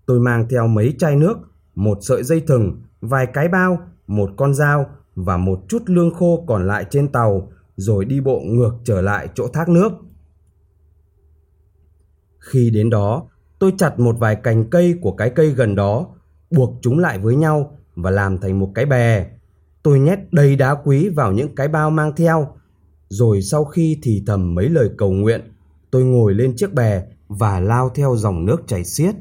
Tôi 0.05 0.19
mang 0.19 0.47
theo 0.49 0.67
mấy 0.67 0.95
chai 0.97 1.15
nước, 1.15 1.37
một 1.75 1.97
sợi 2.01 2.23
dây 2.23 2.41
thừng, 2.41 2.81
vài 3.01 3.25
cái 3.33 3.47
bao, 3.47 3.79
một 4.07 4.29
con 4.37 4.53
dao 4.53 4.85
và 5.15 5.37
một 5.37 5.59
chút 5.67 5.83
lương 5.85 6.13
khô 6.13 6.43
còn 6.47 6.67
lại 6.67 6.85
trên 6.89 7.07
tàu, 7.11 7.51
rồi 7.75 8.05
đi 8.05 8.21
bộ 8.21 8.39
ngược 8.45 8.71
trở 8.83 9.01
lại 9.01 9.29
chỗ 9.35 9.47
thác 9.47 9.69
nước. 9.69 9.91
Khi 12.39 12.69
đến 12.69 12.89
đó, 12.89 13.29
tôi 13.59 13.73
chặt 13.77 13.99
một 13.99 14.15
vài 14.19 14.35
cành 14.35 14.69
cây 14.69 14.95
của 15.01 15.11
cái 15.11 15.29
cây 15.29 15.49
gần 15.49 15.75
đó, 15.75 16.07
buộc 16.51 16.73
chúng 16.81 16.99
lại 16.99 17.19
với 17.19 17.35
nhau 17.35 17.77
và 17.95 18.11
làm 18.11 18.37
thành 18.37 18.59
một 18.59 18.71
cái 18.75 18.85
bè. 18.85 19.25
Tôi 19.83 19.99
nhét 19.99 20.19
đầy 20.31 20.55
đá 20.55 20.75
quý 20.75 21.09
vào 21.09 21.31
những 21.31 21.55
cái 21.55 21.67
bao 21.67 21.89
mang 21.89 22.15
theo, 22.15 22.47
rồi 23.09 23.41
sau 23.41 23.65
khi 23.65 23.99
thì 24.03 24.23
thầm 24.27 24.55
mấy 24.55 24.69
lời 24.69 24.89
cầu 24.97 25.11
nguyện, 25.11 25.41
tôi 25.91 26.03
ngồi 26.03 26.33
lên 26.33 26.53
chiếc 26.55 26.73
bè 26.73 27.03
và 27.27 27.59
lao 27.59 27.89
theo 27.89 28.15
dòng 28.15 28.45
nước 28.45 28.67
chảy 28.67 28.83
xiết. 28.83 29.15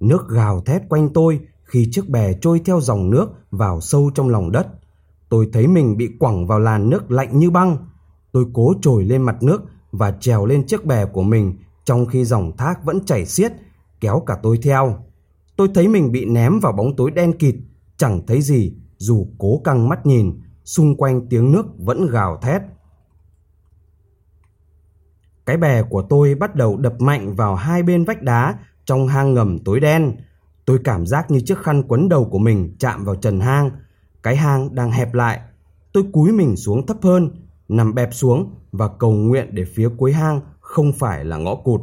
Nước 0.00 0.28
gào 0.28 0.60
thét 0.60 0.82
quanh 0.88 1.08
tôi 1.12 1.40
khi 1.64 1.88
chiếc 1.90 2.08
bè 2.08 2.32
trôi 2.32 2.60
theo 2.64 2.80
dòng 2.80 3.10
nước 3.10 3.28
vào 3.50 3.80
sâu 3.80 4.10
trong 4.14 4.28
lòng 4.28 4.52
đất. 4.52 4.66
Tôi 5.28 5.48
thấy 5.52 5.66
mình 5.66 5.96
bị 5.96 6.08
quẳng 6.18 6.46
vào 6.46 6.58
làn 6.58 6.90
nước 6.90 7.10
lạnh 7.10 7.38
như 7.38 7.50
băng. 7.50 7.76
Tôi 8.32 8.46
cố 8.52 8.74
trồi 8.80 9.04
lên 9.04 9.22
mặt 9.22 9.42
nước 9.42 9.62
và 9.92 10.16
trèo 10.20 10.46
lên 10.46 10.66
chiếc 10.66 10.84
bè 10.84 11.04
của 11.04 11.22
mình 11.22 11.56
trong 11.88 12.06
khi 12.06 12.24
dòng 12.24 12.56
thác 12.56 12.84
vẫn 12.84 13.04
chảy 13.04 13.26
xiết, 13.26 13.52
kéo 14.00 14.22
cả 14.26 14.38
tôi 14.42 14.58
theo. 14.62 15.04
Tôi 15.56 15.68
thấy 15.74 15.88
mình 15.88 16.12
bị 16.12 16.24
ném 16.24 16.60
vào 16.60 16.72
bóng 16.72 16.96
tối 16.96 17.10
đen 17.10 17.38
kịt, 17.38 17.54
chẳng 17.96 18.26
thấy 18.26 18.42
gì 18.42 18.72
dù 18.98 19.26
cố 19.38 19.60
căng 19.64 19.88
mắt 19.88 20.06
nhìn, 20.06 20.40
xung 20.64 20.96
quanh 20.96 21.28
tiếng 21.28 21.52
nước 21.52 21.66
vẫn 21.78 22.06
gào 22.06 22.38
thét. 22.42 22.62
Cái 25.46 25.56
bè 25.56 25.82
của 25.82 26.02
tôi 26.02 26.34
bắt 26.34 26.54
đầu 26.54 26.76
đập 26.76 27.00
mạnh 27.00 27.34
vào 27.34 27.54
hai 27.54 27.82
bên 27.82 28.04
vách 28.04 28.22
đá 28.22 28.58
trong 28.84 29.08
hang 29.08 29.34
ngầm 29.34 29.58
tối 29.58 29.80
đen. 29.80 30.16
Tôi 30.64 30.78
cảm 30.84 31.06
giác 31.06 31.30
như 31.30 31.40
chiếc 31.40 31.58
khăn 31.58 31.82
quấn 31.88 32.08
đầu 32.08 32.24
của 32.24 32.38
mình 32.38 32.76
chạm 32.78 33.04
vào 33.04 33.14
trần 33.14 33.40
hang. 33.40 33.70
Cái 34.22 34.36
hang 34.36 34.74
đang 34.74 34.92
hẹp 34.92 35.14
lại. 35.14 35.40
Tôi 35.92 36.04
cúi 36.12 36.32
mình 36.32 36.56
xuống 36.56 36.86
thấp 36.86 36.96
hơn 37.02 37.30
nằm 37.68 37.94
bẹp 37.94 38.14
xuống 38.14 38.54
và 38.72 38.88
cầu 38.98 39.12
nguyện 39.12 39.48
để 39.52 39.64
phía 39.64 39.88
cuối 39.96 40.12
hang 40.12 40.40
không 40.68 40.92
phải 40.92 41.24
là 41.24 41.36
ngõ 41.36 41.54
cụt. 41.54 41.80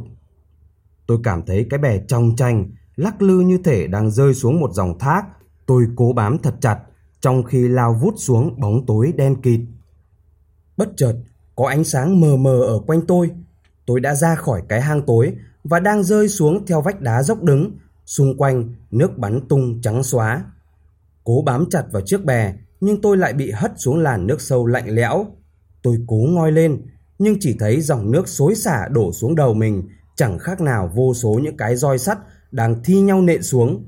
Tôi 1.06 1.18
cảm 1.24 1.42
thấy 1.46 1.66
cái 1.70 1.78
bè 1.78 1.98
trong 2.08 2.36
tranh, 2.36 2.70
lắc 2.96 3.22
lư 3.22 3.40
như 3.40 3.58
thể 3.64 3.86
đang 3.86 4.10
rơi 4.10 4.34
xuống 4.34 4.60
một 4.60 4.72
dòng 4.72 4.98
thác. 4.98 5.22
Tôi 5.66 5.86
cố 5.96 6.12
bám 6.12 6.38
thật 6.38 6.54
chặt, 6.60 6.78
trong 7.20 7.42
khi 7.42 7.68
lao 7.68 7.94
vút 8.02 8.14
xuống 8.16 8.60
bóng 8.60 8.86
tối 8.86 9.12
đen 9.16 9.42
kịt. 9.42 9.60
Bất 10.76 10.88
chợt, 10.96 11.14
có 11.56 11.68
ánh 11.68 11.84
sáng 11.84 12.20
mờ 12.20 12.36
mờ 12.36 12.60
ở 12.60 12.78
quanh 12.86 13.06
tôi. 13.06 13.30
Tôi 13.86 14.00
đã 14.00 14.14
ra 14.14 14.34
khỏi 14.34 14.62
cái 14.68 14.80
hang 14.80 15.02
tối 15.06 15.32
và 15.64 15.80
đang 15.80 16.02
rơi 16.02 16.28
xuống 16.28 16.66
theo 16.66 16.82
vách 16.82 17.00
đá 17.00 17.22
dốc 17.22 17.42
đứng, 17.42 17.78
xung 18.06 18.36
quanh 18.38 18.74
nước 18.90 19.18
bắn 19.18 19.48
tung 19.48 19.80
trắng 19.82 20.02
xóa. 20.02 20.44
Cố 21.24 21.42
bám 21.46 21.70
chặt 21.70 21.84
vào 21.92 22.02
chiếc 22.06 22.24
bè, 22.24 22.54
nhưng 22.80 23.00
tôi 23.00 23.16
lại 23.16 23.32
bị 23.32 23.50
hất 23.50 23.72
xuống 23.76 23.98
làn 23.98 24.26
nước 24.26 24.40
sâu 24.40 24.66
lạnh 24.66 24.88
lẽo. 24.88 25.26
Tôi 25.82 25.98
cố 26.06 26.16
ngoi 26.16 26.52
lên, 26.52 26.82
nhưng 27.18 27.36
chỉ 27.40 27.56
thấy 27.58 27.80
dòng 27.80 28.10
nước 28.10 28.28
xối 28.28 28.54
xả 28.54 28.88
đổ 28.90 29.12
xuống 29.12 29.34
đầu 29.34 29.54
mình, 29.54 29.88
chẳng 30.16 30.38
khác 30.38 30.60
nào 30.60 30.90
vô 30.94 31.14
số 31.14 31.40
những 31.42 31.56
cái 31.56 31.76
roi 31.76 31.98
sắt 31.98 32.18
đang 32.50 32.82
thi 32.84 33.00
nhau 33.00 33.22
nện 33.22 33.42
xuống. 33.42 33.84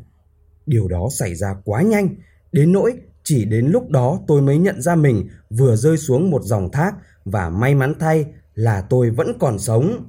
Điều 0.67 0.89
đó 0.89 1.09
xảy 1.11 1.35
ra 1.35 1.55
quá 1.65 1.83
nhanh, 1.83 2.09
đến 2.53 2.73
nỗi 2.73 2.93
chỉ 3.23 3.45
đến 3.45 3.67
lúc 3.67 3.91
đó 3.91 4.21
tôi 4.27 4.43
mới 4.43 4.59
nhận 4.59 4.83
ra 4.83 4.95
mình 4.95 5.29
vừa 5.51 5.77
rơi 5.77 5.97
xuống 5.97 6.31
một 6.31 6.43
dòng 6.43 6.71
thác 6.73 6.95
và 7.25 7.51
may 7.51 7.75
mắn 7.75 7.95
thay 8.01 8.27
là 8.55 8.81
tôi 8.81 9.11
vẫn 9.11 9.33
còn 9.39 9.59
sống. 9.59 10.09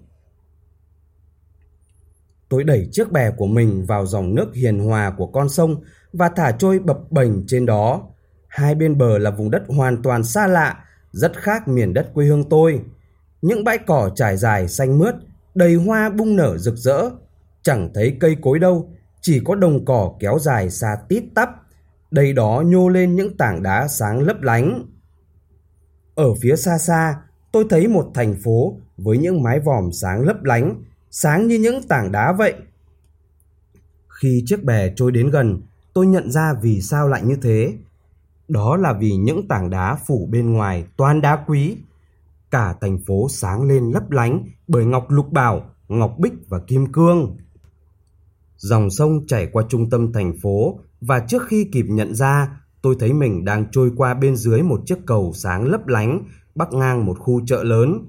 Tôi 2.50 2.64
đẩy 2.64 2.90
chiếc 2.92 3.12
bè 3.12 3.32
của 3.32 3.46
mình 3.48 3.86
vào 3.86 4.06
dòng 4.06 4.36
nước 4.36 4.56
hiền 4.56 4.80
hòa 4.80 5.14
của 5.18 5.28
con 5.28 5.50
sông 5.50 5.76
và 6.14 6.30
thả 6.30 6.52
trôi 6.52 6.80
bập 6.80 7.12
bềnh 7.12 7.48
trên 7.48 7.66
đó. 7.66 8.02
Hai 8.48 8.76
bên 8.76 8.98
bờ 8.98 9.18
là 9.18 9.32
vùng 9.32 9.52
đất 9.52 9.64
hoàn 9.68 10.02
toàn 10.02 10.24
xa 10.24 10.48
lạ, 10.48 10.84
rất 11.12 11.38
khác 11.38 11.68
miền 11.68 11.94
đất 11.94 12.14
quê 12.14 12.26
hương 12.26 12.50
tôi. 12.50 12.82
Những 13.42 13.64
bãi 13.64 13.78
cỏ 13.78 14.10
trải 14.16 14.38
dài 14.38 14.68
xanh 14.68 14.98
mướt, 14.98 15.16
đầy 15.56 15.76
hoa 15.76 16.10
bung 16.10 16.36
nở 16.36 16.58
rực 16.58 16.76
rỡ. 16.76 17.10
Chẳng 17.62 17.90
thấy 17.94 18.18
cây 18.20 18.38
cối 18.42 18.60
đâu, 18.60 18.90
chỉ 19.22 19.42
có 19.46 19.56
đồng 19.56 19.86
cỏ 19.86 20.14
kéo 20.20 20.40
dài 20.40 20.70
xa 20.70 20.98
tít 21.10 21.24
tắp. 21.36 21.50
Đầy 22.12 22.34
đó 22.34 22.64
nhô 22.66 22.90
lên 22.90 23.16
những 23.16 23.38
tảng 23.38 23.64
đá 23.64 23.88
sáng 23.88 24.22
lấp 24.22 24.42
lánh. 24.42 24.86
Ở 26.16 26.34
phía 26.42 26.56
xa 26.56 26.78
xa, 26.78 27.16
tôi 27.52 27.66
thấy 27.70 27.88
một 27.88 28.12
thành 28.14 28.36
phố 28.44 28.78
với 28.98 29.18
những 29.18 29.44
mái 29.44 29.60
vòm 29.60 29.92
sáng 29.92 30.22
lấp 30.22 30.44
lánh, 30.44 30.84
sáng 31.12 31.48
như 31.48 31.60
những 31.60 31.88
tảng 31.88 32.12
đá 32.12 32.34
vậy. 32.34 32.54
Khi 34.08 34.44
chiếc 34.46 34.64
bè 34.64 34.94
trôi 34.96 35.12
đến 35.12 35.30
gần, 35.30 35.62
tôi 35.94 36.08
nhận 36.08 36.32
ra 36.32 36.54
vì 36.62 36.82
sao 36.82 37.08
lại 37.08 37.22
như 37.24 37.36
thế. 37.42 37.74
Đó 38.48 38.78
là 38.78 38.94
vì 38.94 39.12
những 39.12 39.48
tảng 39.48 39.70
đá 39.70 39.98
phủ 40.08 40.28
bên 40.32 40.54
ngoài 40.54 40.86
toàn 40.98 41.22
đá 41.22 41.44
quý. 41.48 41.78
Cả 42.52 42.76
thành 42.82 42.98
phố 43.08 43.28
sáng 43.30 43.64
lên 43.64 43.92
lấp 43.92 44.12
lánh 44.12 44.44
bởi 44.68 44.86
ngọc 44.86 45.06
lục 45.10 45.32
bảo, 45.32 45.66
ngọc 45.88 46.16
bích 46.20 46.34
và 46.50 46.60
kim 46.60 46.92
cương. 46.92 47.38
Dòng 48.58 48.90
sông 48.90 49.28
chảy 49.28 49.48
qua 49.52 49.64
trung 49.70 49.90
tâm 49.90 50.14
thành 50.14 50.34
phố 50.42 50.80
và 51.02 51.20
trước 51.20 51.44
khi 51.48 51.70
kịp 51.72 51.86
nhận 51.90 52.16
ra, 52.16 52.62
tôi 52.82 52.96
thấy 53.00 53.14
mình 53.14 53.46
đang 53.46 53.66
trôi 53.72 53.92
qua 53.96 54.14
bên 54.14 54.36
dưới 54.36 54.62
một 54.62 54.82
chiếc 54.86 54.98
cầu 55.06 55.34
sáng 55.36 55.66
lấp 55.66 55.88
lánh 55.88 56.24
bắc 56.56 56.74
ngang 56.74 57.06
một 57.06 57.20
khu 57.20 57.42
chợ 57.46 57.64
lớn. 57.64 58.06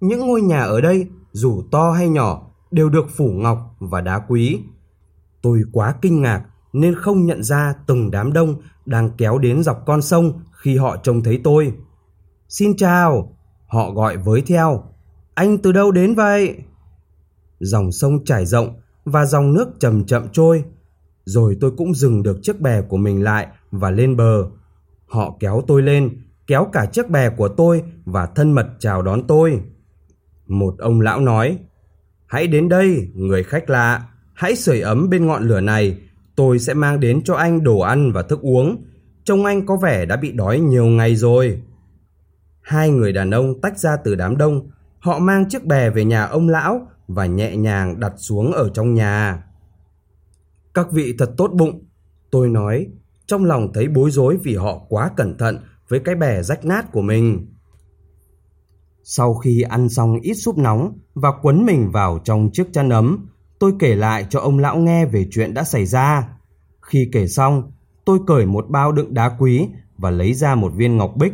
Những 0.00 0.26
ngôi 0.26 0.42
nhà 0.42 0.60
ở 0.60 0.80
đây, 0.80 1.06
dù 1.32 1.62
to 1.70 1.90
hay 1.90 2.08
nhỏ, 2.08 2.50
đều 2.70 2.88
được 2.88 3.06
phủ 3.16 3.30
ngọc 3.30 3.76
và 3.78 4.00
đá 4.00 4.18
quý. 4.28 4.60
Tôi 5.42 5.62
quá 5.72 5.94
kinh 6.02 6.22
ngạc 6.22 6.44
nên 6.72 6.94
không 6.94 7.26
nhận 7.26 7.42
ra 7.42 7.74
từng 7.86 8.10
đám 8.10 8.32
đông 8.32 8.54
đang 8.86 9.10
kéo 9.16 9.38
đến 9.38 9.62
dọc 9.62 9.82
con 9.86 10.02
sông 10.02 10.40
khi 10.52 10.76
họ 10.76 10.96
trông 10.96 11.22
thấy 11.22 11.40
tôi. 11.44 11.72
Xin 12.48 12.76
chào, 12.76 13.36
họ 13.70 13.90
gọi 13.90 14.16
với 14.16 14.42
theo. 14.46 14.82
Anh 15.34 15.58
từ 15.58 15.72
đâu 15.72 15.90
đến 15.90 16.14
vậy? 16.14 16.56
Dòng 17.60 17.92
sông 17.92 18.24
trải 18.24 18.46
rộng 18.46 18.80
và 19.04 19.24
dòng 19.24 19.52
nước 19.52 19.68
chậm 19.78 20.04
chậm 20.04 20.28
trôi. 20.32 20.64
Rồi 21.24 21.56
tôi 21.60 21.70
cũng 21.76 21.94
dừng 21.94 22.22
được 22.22 22.38
chiếc 22.42 22.60
bè 22.60 22.82
của 22.82 22.96
mình 22.96 23.24
lại 23.24 23.46
và 23.70 23.90
lên 23.90 24.16
bờ. 24.16 24.44
Họ 25.06 25.36
kéo 25.40 25.62
tôi 25.66 25.82
lên, 25.82 26.10
kéo 26.46 26.68
cả 26.72 26.86
chiếc 26.86 27.10
bè 27.10 27.30
của 27.30 27.48
tôi 27.48 27.82
và 28.04 28.26
thân 28.26 28.52
mật 28.52 28.66
chào 28.78 29.02
đón 29.02 29.26
tôi. 29.26 29.60
Một 30.46 30.74
ông 30.78 31.00
lão 31.00 31.20
nói, 31.20 31.58
hãy 32.26 32.46
đến 32.46 32.68
đây, 32.68 33.08
người 33.14 33.42
khách 33.42 33.70
lạ, 33.70 34.08
hãy 34.34 34.56
sưởi 34.56 34.80
ấm 34.80 35.10
bên 35.10 35.26
ngọn 35.26 35.48
lửa 35.48 35.60
này, 35.60 35.98
tôi 36.36 36.58
sẽ 36.58 36.74
mang 36.74 37.00
đến 37.00 37.22
cho 37.24 37.34
anh 37.34 37.64
đồ 37.64 37.78
ăn 37.78 38.12
và 38.12 38.22
thức 38.22 38.40
uống. 38.40 38.84
Trông 39.24 39.44
anh 39.44 39.66
có 39.66 39.76
vẻ 39.76 40.06
đã 40.06 40.16
bị 40.16 40.32
đói 40.32 40.60
nhiều 40.60 40.84
ngày 40.84 41.16
rồi. 41.16 41.62
Hai 42.60 42.90
người 42.90 43.12
đàn 43.12 43.30
ông 43.30 43.60
tách 43.60 43.78
ra 43.78 43.96
từ 43.96 44.14
đám 44.14 44.36
đông, 44.36 44.70
họ 44.98 45.18
mang 45.18 45.48
chiếc 45.48 45.66
bè 45.66 45.90
về 45.90 46.04
nhà 46.04 46.24
ông 46.24 46.48
lão 46.48 46.86
và 47.08 47.26
nhẹ 47.26 47.56
nhàng 47.56 48.00
đặt 48.00 48.12
xuống 48.16 48.52
ở 48.52 48.70
trong 48.74 48.94
nhà. 48.94 49.44
Các 50.74 50.92
vị 50.92 51.14
thật 51.18 51.30
tốt 51.36 51.50
bụng, 51.54 51.84
tôi 52.30 52.48
nói, 52.48 52.86
trong 53.26 53.44
lòng 53.44 53.72
thấy 53.74 53.88
bối 53.88 54.10
rối 54.10 54.36
vì 54.36 54.56
họ 54.56 54.78
quá 54.88 55.10
cẩn 55.16 55.38
thận 55.38 55.58
với 55.88 56.00
cái 56.00 56.14
bè 56.14 56.42
rách 56.42 56.64
nát 56.64 56.92
của 56.92 57.02
mình. 57.02 57.46
Sau 59.04 59.34
khi 59.34 59.62
ăn 59.62 59.88
xong 59.88 60.20
ít 60.20 60.34
súp 60.34 60.58
nóng 60.58 60.98
và 61.14 61.32
quấn 61.42 61.66
mình 61.66 61.90
vào 61.90 62.18
trong 62.24 62.50
chiếc 62.52 62.72
chăn 62.72 62.88
ấm, 62.88 63.28
tôi 63.58 63.72
kể 63.78 63.94
lại 63.94 64.26
cho 64.30 64.40
ông 64.40 64.58
lão 64.58 64.76
nghe 64.76 65.06
về 65.06 65.28
chuyện 65.30 65.54
đã 65.54 65.64
xảy 65.64 65.86
ra. 65.86 66.28
Khi 66.82 67.08
kể 67.12 67.26
xong, 67.26 67.72
tôi 68.04 68.18
cởi 68.26 68.46
một 68.46 68.66
bao 68.68 68.92
đựng 68.92 69.14
đá 69.14 69.36
quý 69.38 69.68
và 69.96 70.10
lấy 70.10 70.34
ra 70.34 70.54
một 70.54 70.72
viên 70.74 70.96
ngọc 70.96 71.12
bích. 71.16 71.32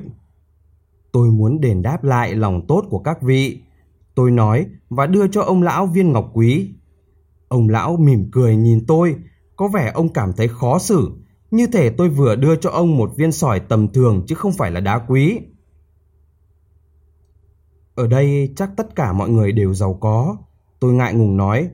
Tôi 1.17 1.31
muốn 1.31 1.61
đền 1.61 1.83
đáp 1.83 2.05
lại 2.05 2.35
lòng 2.35 2.67
tốt 2.67 2.85
của 2.91 2.99
các 2.99 3.23
vị. 3.23 3.61
Tôi 4.15 4.31
nói 4.31 4.67
và 4.89 5.07
đưa 5.07 5.29
cho 5.29 5.43
ông 5.43 5.63
lão 5.63 5.87
viên 5.87 6.13
ngọc 6.13 6.31
quý. 6.33 6.75
Ông 7.49 7.69
lão 7.69 7.97
mỉm 7.97 8.29
cười 8.33 8.57
nhìn 8.57 8.87
tôi, 8.87 9.17
có 9.57 9.69
vẻ 9.69 9.91
ông 9.95 10.09
cảm 10.09 10.33
thấy 10.33 10.49
khó 10.49 10.79
xử, 10.79 11.11
như 11.51 11.67
thể 11.67 11.91
tôi 11.91 12.09
vừa 12.09 12.37
đưa 12.37 12.57
cho 12.57 12.71
ông 12.71 12.97
một 12.97 13.13
viên 13.17 13.33
sỏi 13.33 13.61
tầm 13.61 13.93
thường 13.93 14.25
chứ 14.27 14.35
không 14.35 14.53
phải 14.53 14.71
là 14.71 14.81
đá 14.81 14.99
quý. 14.99 15.39
Ở 17.95 18.07
đây 18.07 18.53
chắc 18.57 18.71
tất 18.77 18.95
cả 18.97 19.13
mọi 19.13 19.29
người 19.29 19.53
đều 19.53 19.75
giàu 19.75 19.95
có. 19.95 20.37
Tôi 20.81 20.93
ngại 20.93 21.15
ngùng 21.15 21.37
nói, 21.37 21.71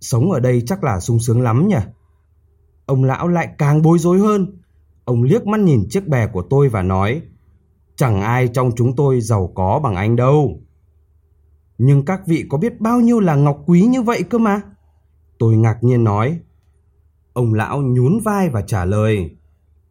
sống 0.00 0.30
ở 0.30 0.40
đây 0.40 0.62
chắc 0.66 0.84
là 0.84 1.00
sung 1.00 1.18
sướng 1.18 1.42
lắm 1.42 1.68
nhỉ. 1.68 1.80
Ông 2.86 3.04
lão 3.04 3.28
lại 3.28 3.48
càng 3.58 3.82
bối 3.82 3.98
rối 3.98 4.18
hơn. 4.18 4.58
Ông 5.04 5.22
liếc 5.22 5.46
mắt 5.46 5.60
nhìn 5.60 5.86
chiếc 5.90 6.08
bè 6.08 6.26
của 6.26 6.42
tôi 6.42 6.68
và 6.68 6.82
nói, 6.82 7.22
chẳng 7.96 8.20
ai 8.20 8.48
trong 8.48 8.70
chúng 8.76 8.96
tôi 8.96 9.20
giàu 9.20 9.52
có 9.54 9.80
bằng 9.82 9.94
anh 9.94 10.16
đâu. 10.16 10.60
Nhưng 11.78 12.04
các 12.04 12.26
vị 12.26 12.44
có 12.48 12.58
biết 12.58 12.80
bao 12.80 13.00
nhiêu 13.00 13.20
là 13.20 13.34
ngọc 13.34 13.62
quý 13.66 13.82
như 13.82 14.02
vậy 14.02 14.22
cơ 14.22 14.38
mà? 14.38 14.60
Tôi 15.38 15.56
ngạc 15.56 15.84
nhiên 15.84 16.04
nói. 16.04 16.38
Ông 17.32 17.54
lão 17.54 17.82
nhún 17.82 18.18
vai 18.24 18.48
và 18.48 18.62
trả 18.62 18.84
lời, 18.84 19.30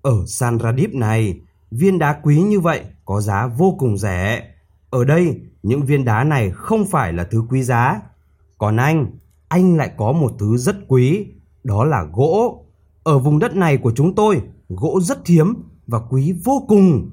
ở 0.01 0.25
San 0.27 0.59
Radip 0.59 0.93
này, 0.93 1.39
viên 1.71 1.99
đá 1.99 2.19
quý 2.23 2.41
như 2.41 2.59
vậy 2.59 2.81
có 3.05 3.21
giá 3.21 3.47
vô 3.47 3.75
cùng 3.79 3.97
rẻ. 3.97 4.47
Ở 4.89 5.05
đây, 5.05 5.41
những 5.63 5.81
viên 5.81 6.05
đá 6.05 6.23
này 6.23 6.51
không 6.51 6.85
phải 6.85 7.13
là 7.13 7.23
thứ 7.23 7.43
quý 7.49 7.63
giá. 7.63 8.01
Còn 8.57 8.77
anh, 8.77 9.17
anh 9.47 9.77
lại 9.77 9.91
có 9.97 10.11
một 10.11 10.31
thứ 10.39 10.57
rất 10.57 10.75
quý, 10.87 11.27
đó 11.63 11.83
là 11.83 12.03
gỗ. 12.13 12.65
Ở 13.03 13.19
vùng 13.19 13.39
đất 13.39 13.55
này 13.55 13.77
của 13.77 13.91
chúng 13.95 14.15
tôi, 14.15 14.41
gỗ 14.69 14.99
rất 15.01 15.27
hiếm 15.27 15.53
và 15.87 15.99
quý 16.09 16.33
vô 16.43 16.65
cùng. 16.67 17.09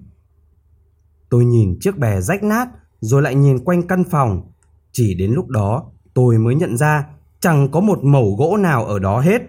Tôi 1.30 1.44
nhìn 1.44 1.78
chiếc 1.80 1.98
bè 1.98 2.20
rách 2.20 2.42
nát 2.42 2.68
rồi 3.00 3.22
lại 3.22 3.34
nhìn 3.34 3.64
quanh 3.64 3.86
căn 3.86 4.04
phòng. 4.04 4.52
Chỉ 4.92 5.14
đến 5.14 5.32
lúc 5.32 5.48
đó 5.48 5.84
tôi 6.14 6.38
mới 6.38 6.54
nhận 6.54 6.76
ra 6.76 7.06
chẳng 7.40 7.68
có 7.70 7.80
một 7.80 8.04
mẩu 8.04 8.36
gỗ 8.38 8.56
nào 8.56 8.84
ở 8.84 8.98
đó 8.98 9.20
hết. 9.20 9.42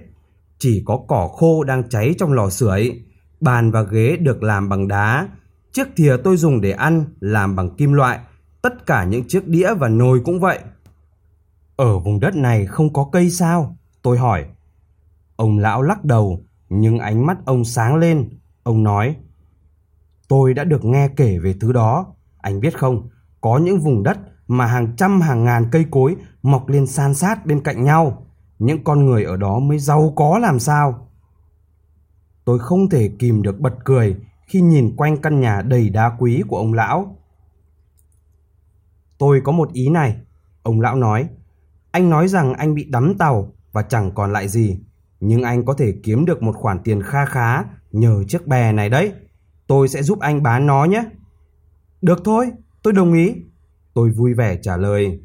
Chỉ 0.60 0.84
có 0.86 1.00
cỏ 1.08 1.30
khô 1.36 1.64
đang 1.64 1.90
cháy 1.90 2.16
trong 2.18 2.34
lò 2.34 2.50
sưởi, 2.50 3.04
bàn 3.40 3.72
và 3.72 3.82
ghế 3.82 4.18
được 4.18 4.44
làm 4.44 4.70
bằng 4.70 4.88
đá, 4.88 5.28
chiếc 5.72 5.88
thìa 5.96 6.18
tôi 6.24 6.38
dùng 6.38 6.62
để 6.62 6.72
ăn 6.72 7.06
làm 7.20 7.56
bằng 7.56 7.76
kim 7.76 7.94
loại, 7.94 8.20
tất 8.62 8.86
cả 8.86 9.04
những 9.04 9.28
chiếc 9.28 9.48
đĩa 9.48 9.74
và 9.74 9.90
nồi 9.90 10.22
cũng 10.26 10.40
vậy. 10.40 10.60
Ở 11.76 12.00
vùng 12.00 12.20
đất 12.20 12.36
này 12.36 12.66
không 12.66 12.94
có 12.94 13.10
cây 13.12 13.30
sao? 13.30 13.78
Tôi 14.02 14.18
hỏi. 14.18 14.46
Ông 15.36 15.58
lão 15.58 15.82
lắc 15.82 16.06
đầu, 16.06 16.46
nhưng 16.70 17.00
ánh 17.00 17.26
mắt 17.26 17.38
ông 17.46 17.66
sáng 17.66 17.96
lên. 17.96 18.30
Ông 18.64 18.84
nói, 18.84 19.16
tôi 20.32 20.54
đã 20.54 20.64
được 20.64 20.86
nghe 20.86 21.08
kể 21.08 21.40
về 21.40 21.56
thứ 21.60 21.72
đó. 21.72 22.14
Anh 22.38 22.60
biết 22.60 22.78
không, 22.78 23.10
có 23.42 23.58
những 23.58 23.80
vùng 23.80 24.04
đất 24.04 24.18
mà 24.48 24.66
hàng 24.66 24.96
trăm 24.98 25.22
hàng 25.22 25.44
ngàn 25.44 25.70
cây 25.72 25.86
cối 25.92 26.16
mọc 26.44 26.68
lên 26.68 26.88
san 26.88 27.14
sát 27.14 27.46
bên 27.46 27.62
cạnh 27.64 27.84
nhau. 27.84 28.28
Những 28.60 28.84
con 28.84 29.06
người 29.06 29.24
ở 29.24 29.38
đó 29.38 29.60
mới 29.60 29.80
giàu 29.80 30.14
có 30.16 30.40
làm 30.40 30.60
sao. 30.60 31.08
Tôi 32.46 32.60
không 32.60 32.90
thể 32.90 33.12
kìm 33.20 33.42
được 33.42 33.60
bật 33.60 33.74
cười 33.86 34.16
khi 34.48 34.62
nhìn 34.62 34.96
quanh 34.96 35.18
căn 35.18 35.40
nhà 35.40 35.62
đầy 35.62 35.90
đá 35.90 36.16
quý 36.20 36.44
của 36.48 36.58
ông 36.58 36.74
lão. 36.74 37.16
Tôi 39.18 39.42
có 39.44 39.52
một 39.52 39.74
ý 39.74 39.90
này, 39.90 40.18
ông 40.64 40.82
lão 40.82 40.96
nói. 40.96 41.30
Anh 41.92 42.10
nói 42.10 42.28
rằng 42.28 42.54
anh 42.54 42.76
bị 42.76 42.86
đắm 42.90 43.16
tàu 43.18 43.54
và 43.72 43.82
chẳng 43.82 44.12
còn 44.12 44.34
lại 44.34 44.48
gì. 44.48 44.80
Nhưng 45.20 45.44
anh 45.44 45.66
có 45.66 45.74
thể 45.74 45.94
kiếm 46.04 46.26
được 46.26 46.44
một 46.44 46.56
khoản 46.56 46.80
tiền 46.84 47.02
kha 47.02 47.26
khá 47.26 47.64
nhờ 47.92 48.24
chiếc 48.28 48.48
bè 48.48 48.72
này 48.72 48.90
đấy. 48.90 49.14
Tôi 49.72 49.88
sẽ 49.88 50.04
giúp 50.04 50.20
anh 50.20 50.44
bán 50.44 50.66
nó 50.66 50.86
nhé. 50.86 51.04
Được 52.01 52.22
thôi, 52.25 52.51
tôi 52.84 52.94
đồng 52.94 53.13
ý. 53.13 53.36
Tôi 53.94 54.10
vui 54.10 54.34
vẻ 54.34 54.58
trả 54.62 54.78
lời. 54.78 55.20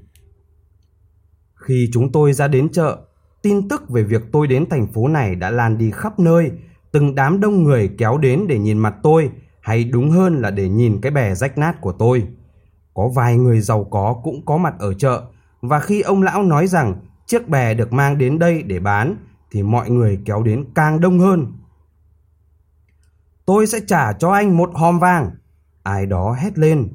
Khi 1.54 1.90
chúng 1.92 2.12
tôi 2.12 2.32
ra 2.32 2.48
đến 2.48 2.68
chợ, 2.72 2.98
tin 3.42 3.68
tức 3.68 3.90
về 3.90 4.02
việc 4.02 4.22
tôi 4.32 4.46
đến 4.46 4.64
thành 4.70 4.86
phố 4.92 5.08
này 5.08 5.34
đã 5.34 5.50
lan 5.50 5.78
đi 5.78 5.90
khắp 5.90 6.18
nơi. 6.18 6.50
Từng 6.92 7.14
đám 7.14 7.40
đông 7.40 7.62
người 7.62 7.90
kéo 7.98 8.18
đến 8.18 8.46
để 8.48 8.58
nhìn 8.58 8.78
mặt 8.78 8.94
tôi, 9.02 9.30
hay 9.60 9.84
đúng 9.84 10.10
hơn 10.10 10.40
là 10.40 10.50
để 10.50 10.68
nhìn 10.68 11.00
cái 11.00 11.12
bè 11.12 11.34
rách 11.34 11.58
nát 11.58 11.80
của 11.80 11.92
tôi. 11.92 12.26
Có 12.94 13.08
vài 13.08 13.36
người 13.36 13.60
giàu 13.60 13.84
có 13.84 14.20
cũng 14.24 14.44
có 14.44 14.56
mặt 14.56 14.74
ở 14.78 14.94
chợ, 14.94 15.22
và 15.60 15.80
khi 15.80 16.00
ông 16.00 16.22
lão 16.22 16.42
nói 16.42 16.66
rằng 16.66 16.94
chiếc 17.26 17.48
bè 17.48 17.74
được 17.74 17.92
mang 17.92 18.18
đến 18.18 18.38
đây 18.38 18.62
để 18.62 18.80
bán, 18.80 19.16
thì 19.50 19.62
mọi 19.62 19.90
người 19.90 20.18
kéo 20.24 20.42
đến 20.42 20.64
càng 20.74 21.00
đông 21.00 21.18
hơn. 21.18 21.52
Tôi 23.46 23.66
sẽ 23.66 23.80
trả 23.86 24.12
cho 24.12 24.30
anh 24.30 24.56
một 24.56 24.70
hòm 24.74 24.98
vàng. 24.98 25.30
Ai 25.82 26.06
đó 26.06 26.36
hét 26.38 26.58
lên. 26.58 26.88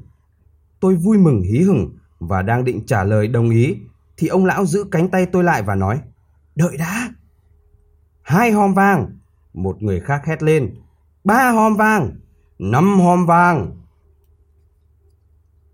Tôi 0.80 0.96
vui 0.96 1.18
mừng 1.18 1.42
hí 1.42 1.60
hửng 1.60 1.98
và 2.20 2.42
đang 2.42 2.64
định 2.64 2.86
trả 2.86 3.04
lời 3.04 3.28
đồng 3.28 3.50
ý 3.50 3.78
thì 4.18 4.28
ông 4.28 4.46
lão 4.46 4.66
giữ 4.66 4.84
cánh 4.92 5.10
tay 5.10 5.26
tôi 5.26 5.44
lại 5.44 5.64
và 5.64 5.76
nói 5.76 6.02
Đợi 6.56 6.78
đã. 6.78 7.10
Hai 8.22 8.52
hòm 8.52 8.74
vàng. 8.74 9.18
Một 9.54 9.82
người 9.82 10.00
khác 10.00 10.22
hét 10.26 10.44
lên. 10.44 10.76
Ba 11.24 11.52
hòm 11.52 11.76
vàng. 11.76 12.20
Năm 12.60 13.00
hòm 13.00 13.26
vàng. 13.26 13.78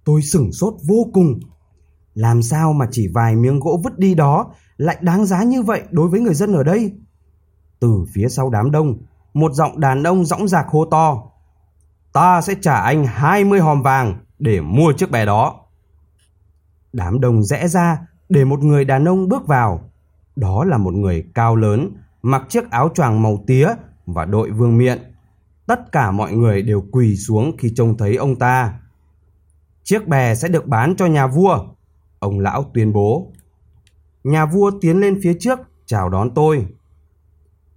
Tôi 0.03 0.22
sửng 0.22 0.51
sốt 0.51 0.74
vô 0.88 1.10
cùng. 1.13 1.39
Làm 2.13 2.41
sao 2.41 2.74
mà 2.74 2.88
chỉ 2.91 3.07
vài 3.13 3.36
miếng 3.36 3.60
gỗ 3.60 3.81
vứt 3.84 4.00
đi 4.00 4.15
đó 4.15 4.53
lại 4.77 4.98
đáng 5.01 5.25
giá 5.25 5.43
như 5.43 5.62
vậy 5.63 5.81
đối 5.91 6.10
với 6.10 6.19
người 6.19 6.34
dân 6.34 6.53
ở 6.53 6.63
đây? 6.63 6.93
Từ 7.79 8.05
phía 8.13 8.27
sau 8.29 8.50
đám 8.50 8.72
đông, 8.72 8.98
một 9.38 9.53
giọng 9.53 9.79
đàn 9.79 10.03
ông 10.03 10.25
dõng 10.25 10.48
dạc 10.48 10.67
hô 10.67 10.86
to. 10.86 11.24
Ta 12.13 12.41
sẽ 12.41 12.56
trả 12.62 12.82
anh 12.82 13.06
20 13.06 13.60
hòm 13.60 13.82
vàng 13.82 14.17
để 14.39 14.62
mua 14.62 14.94
chiếc 14.98 15.12
bè 15.12 15.25
đó. 15.25 15.60
Đám 16.94 17.20
đông 17.20 17.44
rẽ 17.44 17.67
ra 17.67 18.00
để 18.29 18.46
một 18.46 18.60
người 18.60 18.86
đàn 18.86 19.08
ông 19.08 19.29
bước 19.29 19.48
vào. 19.48 19.89
Đó 20.36 20.63
là 20.63 20.77
một 20.77 20.94
người 20.94 21.25
cao 21.34 21.56
lớn, 21.56 21.91
mặc 22.22 22.44
chiếc 22.50 22.70
áo 22.72 22.89
choàng 22.96 23.22
màu 23.22 23.44
tía 23.48 23.70
và 24.06 24.25
đội 24.25 24.51
vương 24.51 24.77
miện. 24.77 25.15
Tất 25.67 25.91
cả 25.91 26.12
mọi 26.12 26.32
người 26.32 26.62
đều 26.62 26.84
quỳ 26.91 27.15
xuống 27.15 27.58
khi 27.58 27.74
trông 27.75 27.98
thấy 27.98 28.15
ông 28.15 28.36
ta. 28.36 28.79
Chiếc 29.84 30.08
bè 30.08 30.36
sẽ 30.36 30.48
được 30.48 30.67
bán 30.67 30.96
cho 30.96 31.06
nhà 31.06 31.27
vua, 31.27 31.60
ông 32.20 32.39
lão 32.39 32.63
tuyên 32.74 32.94
bố. 32.94 33.32
Nhà 34.24 34.46
vua 34.46 34.72
tiến 34.82 35.00
lên 35.00 35.20
phía 35.24 35.34
trước 35.39 35.60
chào 35.86 36.10
đón 36.10 36.34
tôi. 36.34 36.67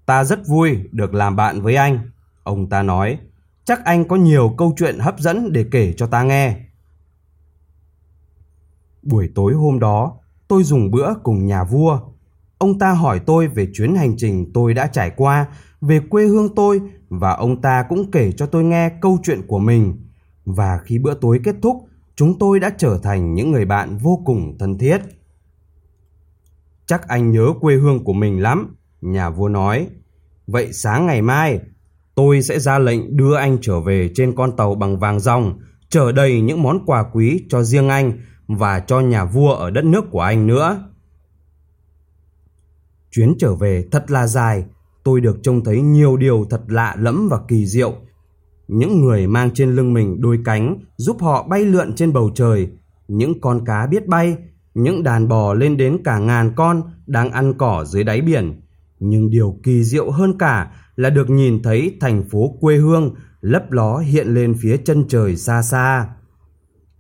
Ta 0.07 0.25
rất 0.25 0.47
vui 0.47 0.79
được 0.93 1.15
làm 1.15 1.37
bạn 1.37 1.63
với 1.63 1.77
anh, 1.77 2.11
ông 2.43 2.69
ta 2.69 2.83
nói. 2.83 3.19
Chắc 3.65 3.85
anh 3.85 4.09
có 4.09 4.17
nhiều 4.17 4.55
câu 4.59 4.75
chuyện 4.77 4.99
hấp 4.99 5.21
dẫn 5.21 5.53
để 5.53 5.65
kể 5.71 5.93
cho 5.97 6.07
ta 6.07 6.23
nghe. 6.23 6.57
Buổi 9.03 9.31
tối 9.35 9.55
hôm 9.55 9.79
đó, 9.79 10.19
tôi 10.49 10.63
dùng 10.63 10.91
bữa 10.91 11.15
cùng 11.23 11.47
nhà 11.47 11.65
vua. 11.65 12.01
Ông 12.59 12.79
ta 12.79 12.93
hỏi 12.93 13.21
tôi 13.27 13.49
về 13.49 13.69
chuyến 13.73 13.95
hành 13.95 14.15
trình 14.17 14.53
tôi 14.55 14.75
đã 14.75 14.87
trải 14.87 15.11
qua, 15.17 15.47
về 15.81 16.01
quê 16.11 16.27
hương 16.27 16.55
tôi 16.55 16.81
và 17.09 17.33
ông 17.33 17.61
ta 17.61 17.83
cũng 17.89 18.11
kể 18.11 18.33
cho 18.33 18.47
tôi 18.47 18.65
nghe 18.65 18.91
câu 19.01 19.19
chuyện 19.23 19.47
của 19.47 19.59
mình. 19.59 20.07
Và 20.45 20.79
khi 20.85 20.99
bữa 20.99 21.15
tối 21.15 21.41
kết 21.45 21.55
thúc, 21.63 21.89
chúng 22.17 22.39
tôi 22.39 22.61
đã 22.61 22.71
trở 22.79 22.99
thành 23.03 23.35
những 23.35 23.51
người 23.51 23.65
bạn 23.65 23.99
vô 23.99 24.23
cùng 24.27 24.57
thân 24.59 24.79
thiết. 24.79 24.99
Chắc 26.87 27.09
anh 27.09 27.31
nhớ 27.31 27.47
quê 27.61 27.77
hương 27.77 28.05
của 28.05 28.13
mình 28.13 28.43
lắm, 28.43 28.77
nhà 29.01 29.31
vua 29.31 29.49
nói. 29.49 29.89
Vậy 30.47 30.73
sáng 30.73 31.07
ngày 31.07 31.23
mai, 31.23 31.61
tôi 32.15 32.43
sẽ 32.43 32.59
ra 32.59 32.79
lệnh 32.79 33.17
đưa 33.17 33.35
anh 33.35 33.59
trở 33.61 33.81
về 33.81 34.11
trên 34.15 34.35
con 34.35 34.57
tàu 34.57 34.75
bằng 34.75 34.99
vàng 34.99 35.21
ròng, 35.21 35.61
chở 35.89 36.13
đầy 36.13 36.41
những 36.41 36.63
món 36.63 36.87
quà 36.87 37.05
quý 37.13 37.45
cho 37.49 37.63
riêng 37.63 37.89
anh 37.89 38.13
và 38.49 38.81
cho 38.81 39.01
nhà 39.01 39.25
vua 39.25 39.53
ở 39.53 39.71
đất 39.71 39.85
nước 39.85 40.05
của 40.11 40.21
anh 40.21 40.47
nữa. 40.47 40.91
Chuyến 43.11 43.35
trở 43.39 43.55
về 43.55 43.85
thật 43.91 44.11
là 44.11 44.27
dài, 44.27 44.65
tôi 45.05 45.21
được 45.21 45.39
trông 45.43 45.65
thấy 45.65 45.81
nhiều 45.81 46.17
điều 46.17 46.47
thật 46.51 46.61
lạ 46.69 46.97
lẫm 46.99 47.29
và 47.31 47.39
kỳ 47.49 47.67
diệu. 47.67 47.95
Những 48.69 49.01
người 49.01 49.27
mang 49.27 49.51
trên 49.55 49.77
lưng 49.77 49.93
mình 49.93 50.21
đôi 50.21 50.39
cánh 50.45 50.79
giúp 50.97 51.17
họ 51.21 51.43
bay 51.43 51.65
lượn 51.65 51.95
trên 51.95 52.13
bầu 52.13 52.31
trời, 52.35 52.69
những 53.09 53.41
con 53.41 53.65
cá 53.65 53.87
biết 53.87 54.07
bay, 54.07 54.37
những 54.75 55.03
đàn 55.03 55.29
bò 55.29 55.55
lên 55.55 55.77
đến 55.77 55.99
cả 56.05 56.19
ngàn 56.19 56.53
con 56.57 56.83
đang 57.07 57.31
ăn 57.31 57.55
cỏ 57.59 57.85
dưới 57.85 58.05
đáy 58.05 58.21
biển. 58.21 58.61
Nhưng 59.01 59.31
điều 59.31 59.59
kỳ 59.63 59.85
diệu 59.85 60.11
hơn 60.11 60.39
cả 60.39 60.71
là 60.97 61.11
được 61.11 61.31
nhìn 61.31 61.63
thấy 61.63 61.97
thành 62.01 62.29
phố 62.31 62.57
quê 62.61 62.77
hương 62.77 63.15
lấp 63.41 63.73
ló 63.73 63.99
hiện 63.99 64.35
lên 64.35 64.55
phía 64.61 64.77
chân 64.77 65.05
trời 65.09 65.37
xa 65.37 65.63
xa. 65.63 66.09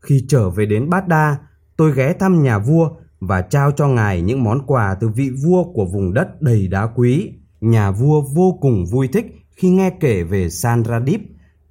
Khi 0.00 0.24
trở 0.28 0.50
về 0.50 0.66
đến 0.66 0.90
Bát 0.90 1.08
Đa, 1.08 1.36
tôi 1.76 1.92
ghé 1.94 2.12
thăm 2.12 2.42
nhà 2.42 2.58
vua 2.58 2.90
và 3.20 3.42
trao 3.42 3.70
cho 3.70 3.88
ngài 3.88 4.22
những 4.22 4.44
món 4.44 4.66
quà 4.66 4.96
từ 5.00 5.08
vị 5.08 5.30
vua 5.44 5.64
của 5.64 5.84
vùng 5.84 6.14
đất 6.14 6.42
đầy 6.42 6.68
đá 6.68 6.86
quý. 6.86 7.32
Nhà 7.60 7.90
vua 7.90 8.22
vô 8.34 8.58
cùng 8.60 8.84
vui 8.92 9.08
thích 9.08 9.26
khi 9.56 9.70
nghe 9.70 9.90
kể 10.00 10.22
về 10.22 10.50
Sanradip, 10.50 11.20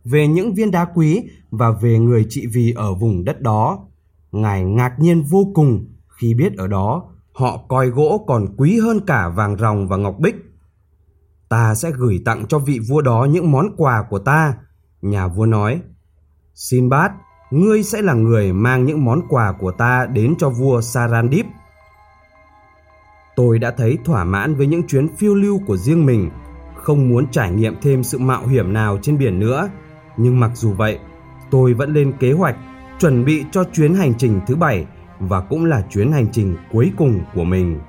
về 0.04 0.28
những 0.28 0.54
viên 0.54 0.72
đá 0.72 0.86
quý 0.86 1.24
và 1.50 1.72
về 1.72 2.00
người 2.00 2.26
trị 2.30 2.48
vì 2.54 2.74
ở 2.76 2.94
vùng 2.94 3.24
đất 3.24 3.42
đó. 3.42 3.88
Ngài 4.32 4.64
ngạc 4.64 5.00
nhiên 5.00 5.24
vô 5.24 5.52
cùng 5.54 5.86
khi 6.20 6.34
biết 6.34 6.58
ở 6.58 6.68
đó 6.68 7.09
họ 7.40 7.58
coi 7.68 7.88
gỗ 7.88 8.26
còn 8.28 8.46
quý 8.58 8.80
hơn 8.80 9.00
cả 9.08 9.30
vàng 9.30 9.58
ròng 9.58 9.88
và 9.88 9.98
ngọc 9.98 10.16
bích. 10.20 10.36
Ta 11.50 11.76
sẽ 11.76 11.92
gửi 11.92 12.22
tặng 12.26 12.46
cho 12.50 12.60
vị 12.60 12.80
vua 12.90 13.02
đó 13.02 13.28
những 13.30 13.52
món 13.52 13.76
quà 13.78 14.04
của 14.10 14.20
ta, 14.20 14.54
nhà 15.02 15.28
vua 15.28 15.46
nói. 15.46 15.82
Sinbad, 16.54 17.12
ngươi 17.52 17.84
sẽ 17.84 18.02
là 18.02 18.14
người 18.14 18.54
mang 18.54 18.86
những 18.86 19.06
món 19.06 19.22
quà 19.30 19.52
của 19.60 19.72
ta 19.72 20.06
đến 20.06 20.36
cho 20.38 20.50
vua 20.50 20.82
Sarandip. 20.82 21.46
Tôi 23.36 23.60
đã 23.60 23.72
thấy 23.72 23.98
thỏa 24.06 24.24
mãn 24.24 24.56
với 24.56 24.68
những 24.68 24.88
chuyến 24.88 25.16
phiêu 25.16 25.36
lưu 25.36 25.60
của 25.68 25.78
riêng 25.78 26.06
mình, 26.06 26.30
không 26.76 27.10
muốn 27.10 27.28
trải 27.32 27.52
nghiệm 27.52 27.76
thêm 27.82 28.04
sự 28.04 28.20
mạo 28.20 28.48
hiểm 28.48 28.74
nào 28.74 29.00
trên 29.02 29.18
biển 29.18 29.40
nữa. 29.40 29.70
Nhưng 30.18 30.40
mặc 30.40 30.52
dù 30.54 30.74
vậy, 30.74 31.00
tôi 31.52 31.74
vẫn 31.74 31.94
lên 31.94 32.14
kế 32.20 32.32
hoạch 32.32 32.56
chuẩn 33.00 33.26
bị 33.26 33.46
cho 33.52 33.64
chuyến 33.64 33.94
hành 33.94 34.14
trình 34.18 34.40
thứ 34.48 34.56
bảy 34.56 34.86
và 35.20 35.42
cũng 35.42 35.66
là 35.66 35.82
chuyến 35.90 36.12
hành 36.12 36.28
trình 36.32 36.58
cuối 36.72 36.92
cùng 36.98 37.20
của 37.34 37.44
mình. 37.44 37.80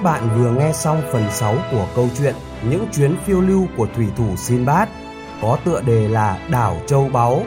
Các 0.00 0.04
bạn 0.04 0.28
vừa 0.38 0.50
nghe 0.50 0.72
xong 0.72 1.02
phần 1.12 1.30
6 1.30 1.56
của 1.70 1.86
câu 1.94 2.08
chuyện 2.18 2.34
Những 2.70 2.86
chuyến 2.92 3.16
phiêu 3.26 3.40
lưu 3.40 3.66
của 3.76 3.86
thủy 3.96 4.06
thủ 4.16 4.36
Sinbad 4.36 4.88
có 5.42 5.58
tựa 5.64 5.80
đề 5.86 6.08
là 6.08 6.38
Đảo 6.50 6.76
Châu 6.86 7.08
Báu. 7.12 7.42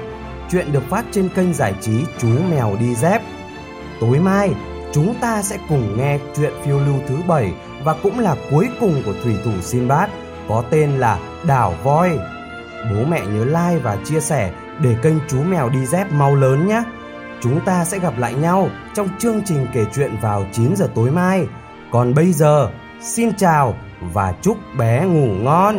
Chuyện 0.52 0.72
được 0.72 0.84
phát 0.90 1.06
trên 1.12 1.30
kênh 1.30 1.54
giải 1.54 1.74
trí 1.82 2.06
Chú 2.18 2.28
Mèo 2.52 2.76
Đi 2.80 2.96
Dép. 2.96 3.22
Tối 4.00 4.20
mai, 4.20 4.54
chúng 4.92 5.16
ta 5.22 5.42
sẽ 5.42 5.58
cùng 5.70 5.98
nghe 5.98 6.20
chuyện 6.36 6.54
phiêu 6.66 6.80
lưu 6.80 6.96
thứ 7.08 7.18
7 7.28 7.54
và 7.84 7.96
cũng 8.04 8.20
là 8.20 8.36
cuối 8.52 8.68
cùng 8.80 9.02
của 9.06 9.14
thủy 9.24 9.36
thủ 9.46 9.52
Sinbad 9.62 10.10
có 10.50 10.64
tên 10.70 10.92
là 10.92 11.20
Đảo 11.48 11.74
Voi. 11.84 12.10
Bố 12.92 13.06
mẹ 13.10 13.22
nhớ 13.26 13.46
like 13.46 13.80
và 13.84 13.98
chia 14.06 14.20
sẻ 14.20 14.52
để 14.80 14.96
kênh 15.02 15.18
Chú 15.28 15.44
Mèo 15.44 15.70
Đi 15.70 15.86
Dép 15.86 16.12
mau 16.12 16.36
lớn 16.36 16.68
nhé. 16.68 16.84
Chúng 17.42 17.66
ta 17.66 17.86
sẽ 17.86 18.00
gặp 18.00 18.18
lại 18.18 18.34
nhau 18.34 18.70
trong 18.94 19.10
chương 19.20 19.42
trình 19.46 19.68
kể 19.74 19.86
chuyện 19.96 20.16
vào 20.22 20.46
9 20.52 20.76
giờ 20.76 20.90
tối 20.96 21.12
mai. 21.12 21.48
Còn 21.94 22.14
bây 22.14 22.34
giờ, 22.34 22.70
xin 23.02 23.30
chào 23.38 23.76
và 24.02 24.34
chúc 24.42 24.58
bé 24.78 25.06
ngủ 25.06 25.28
ngon. 25.44 25.76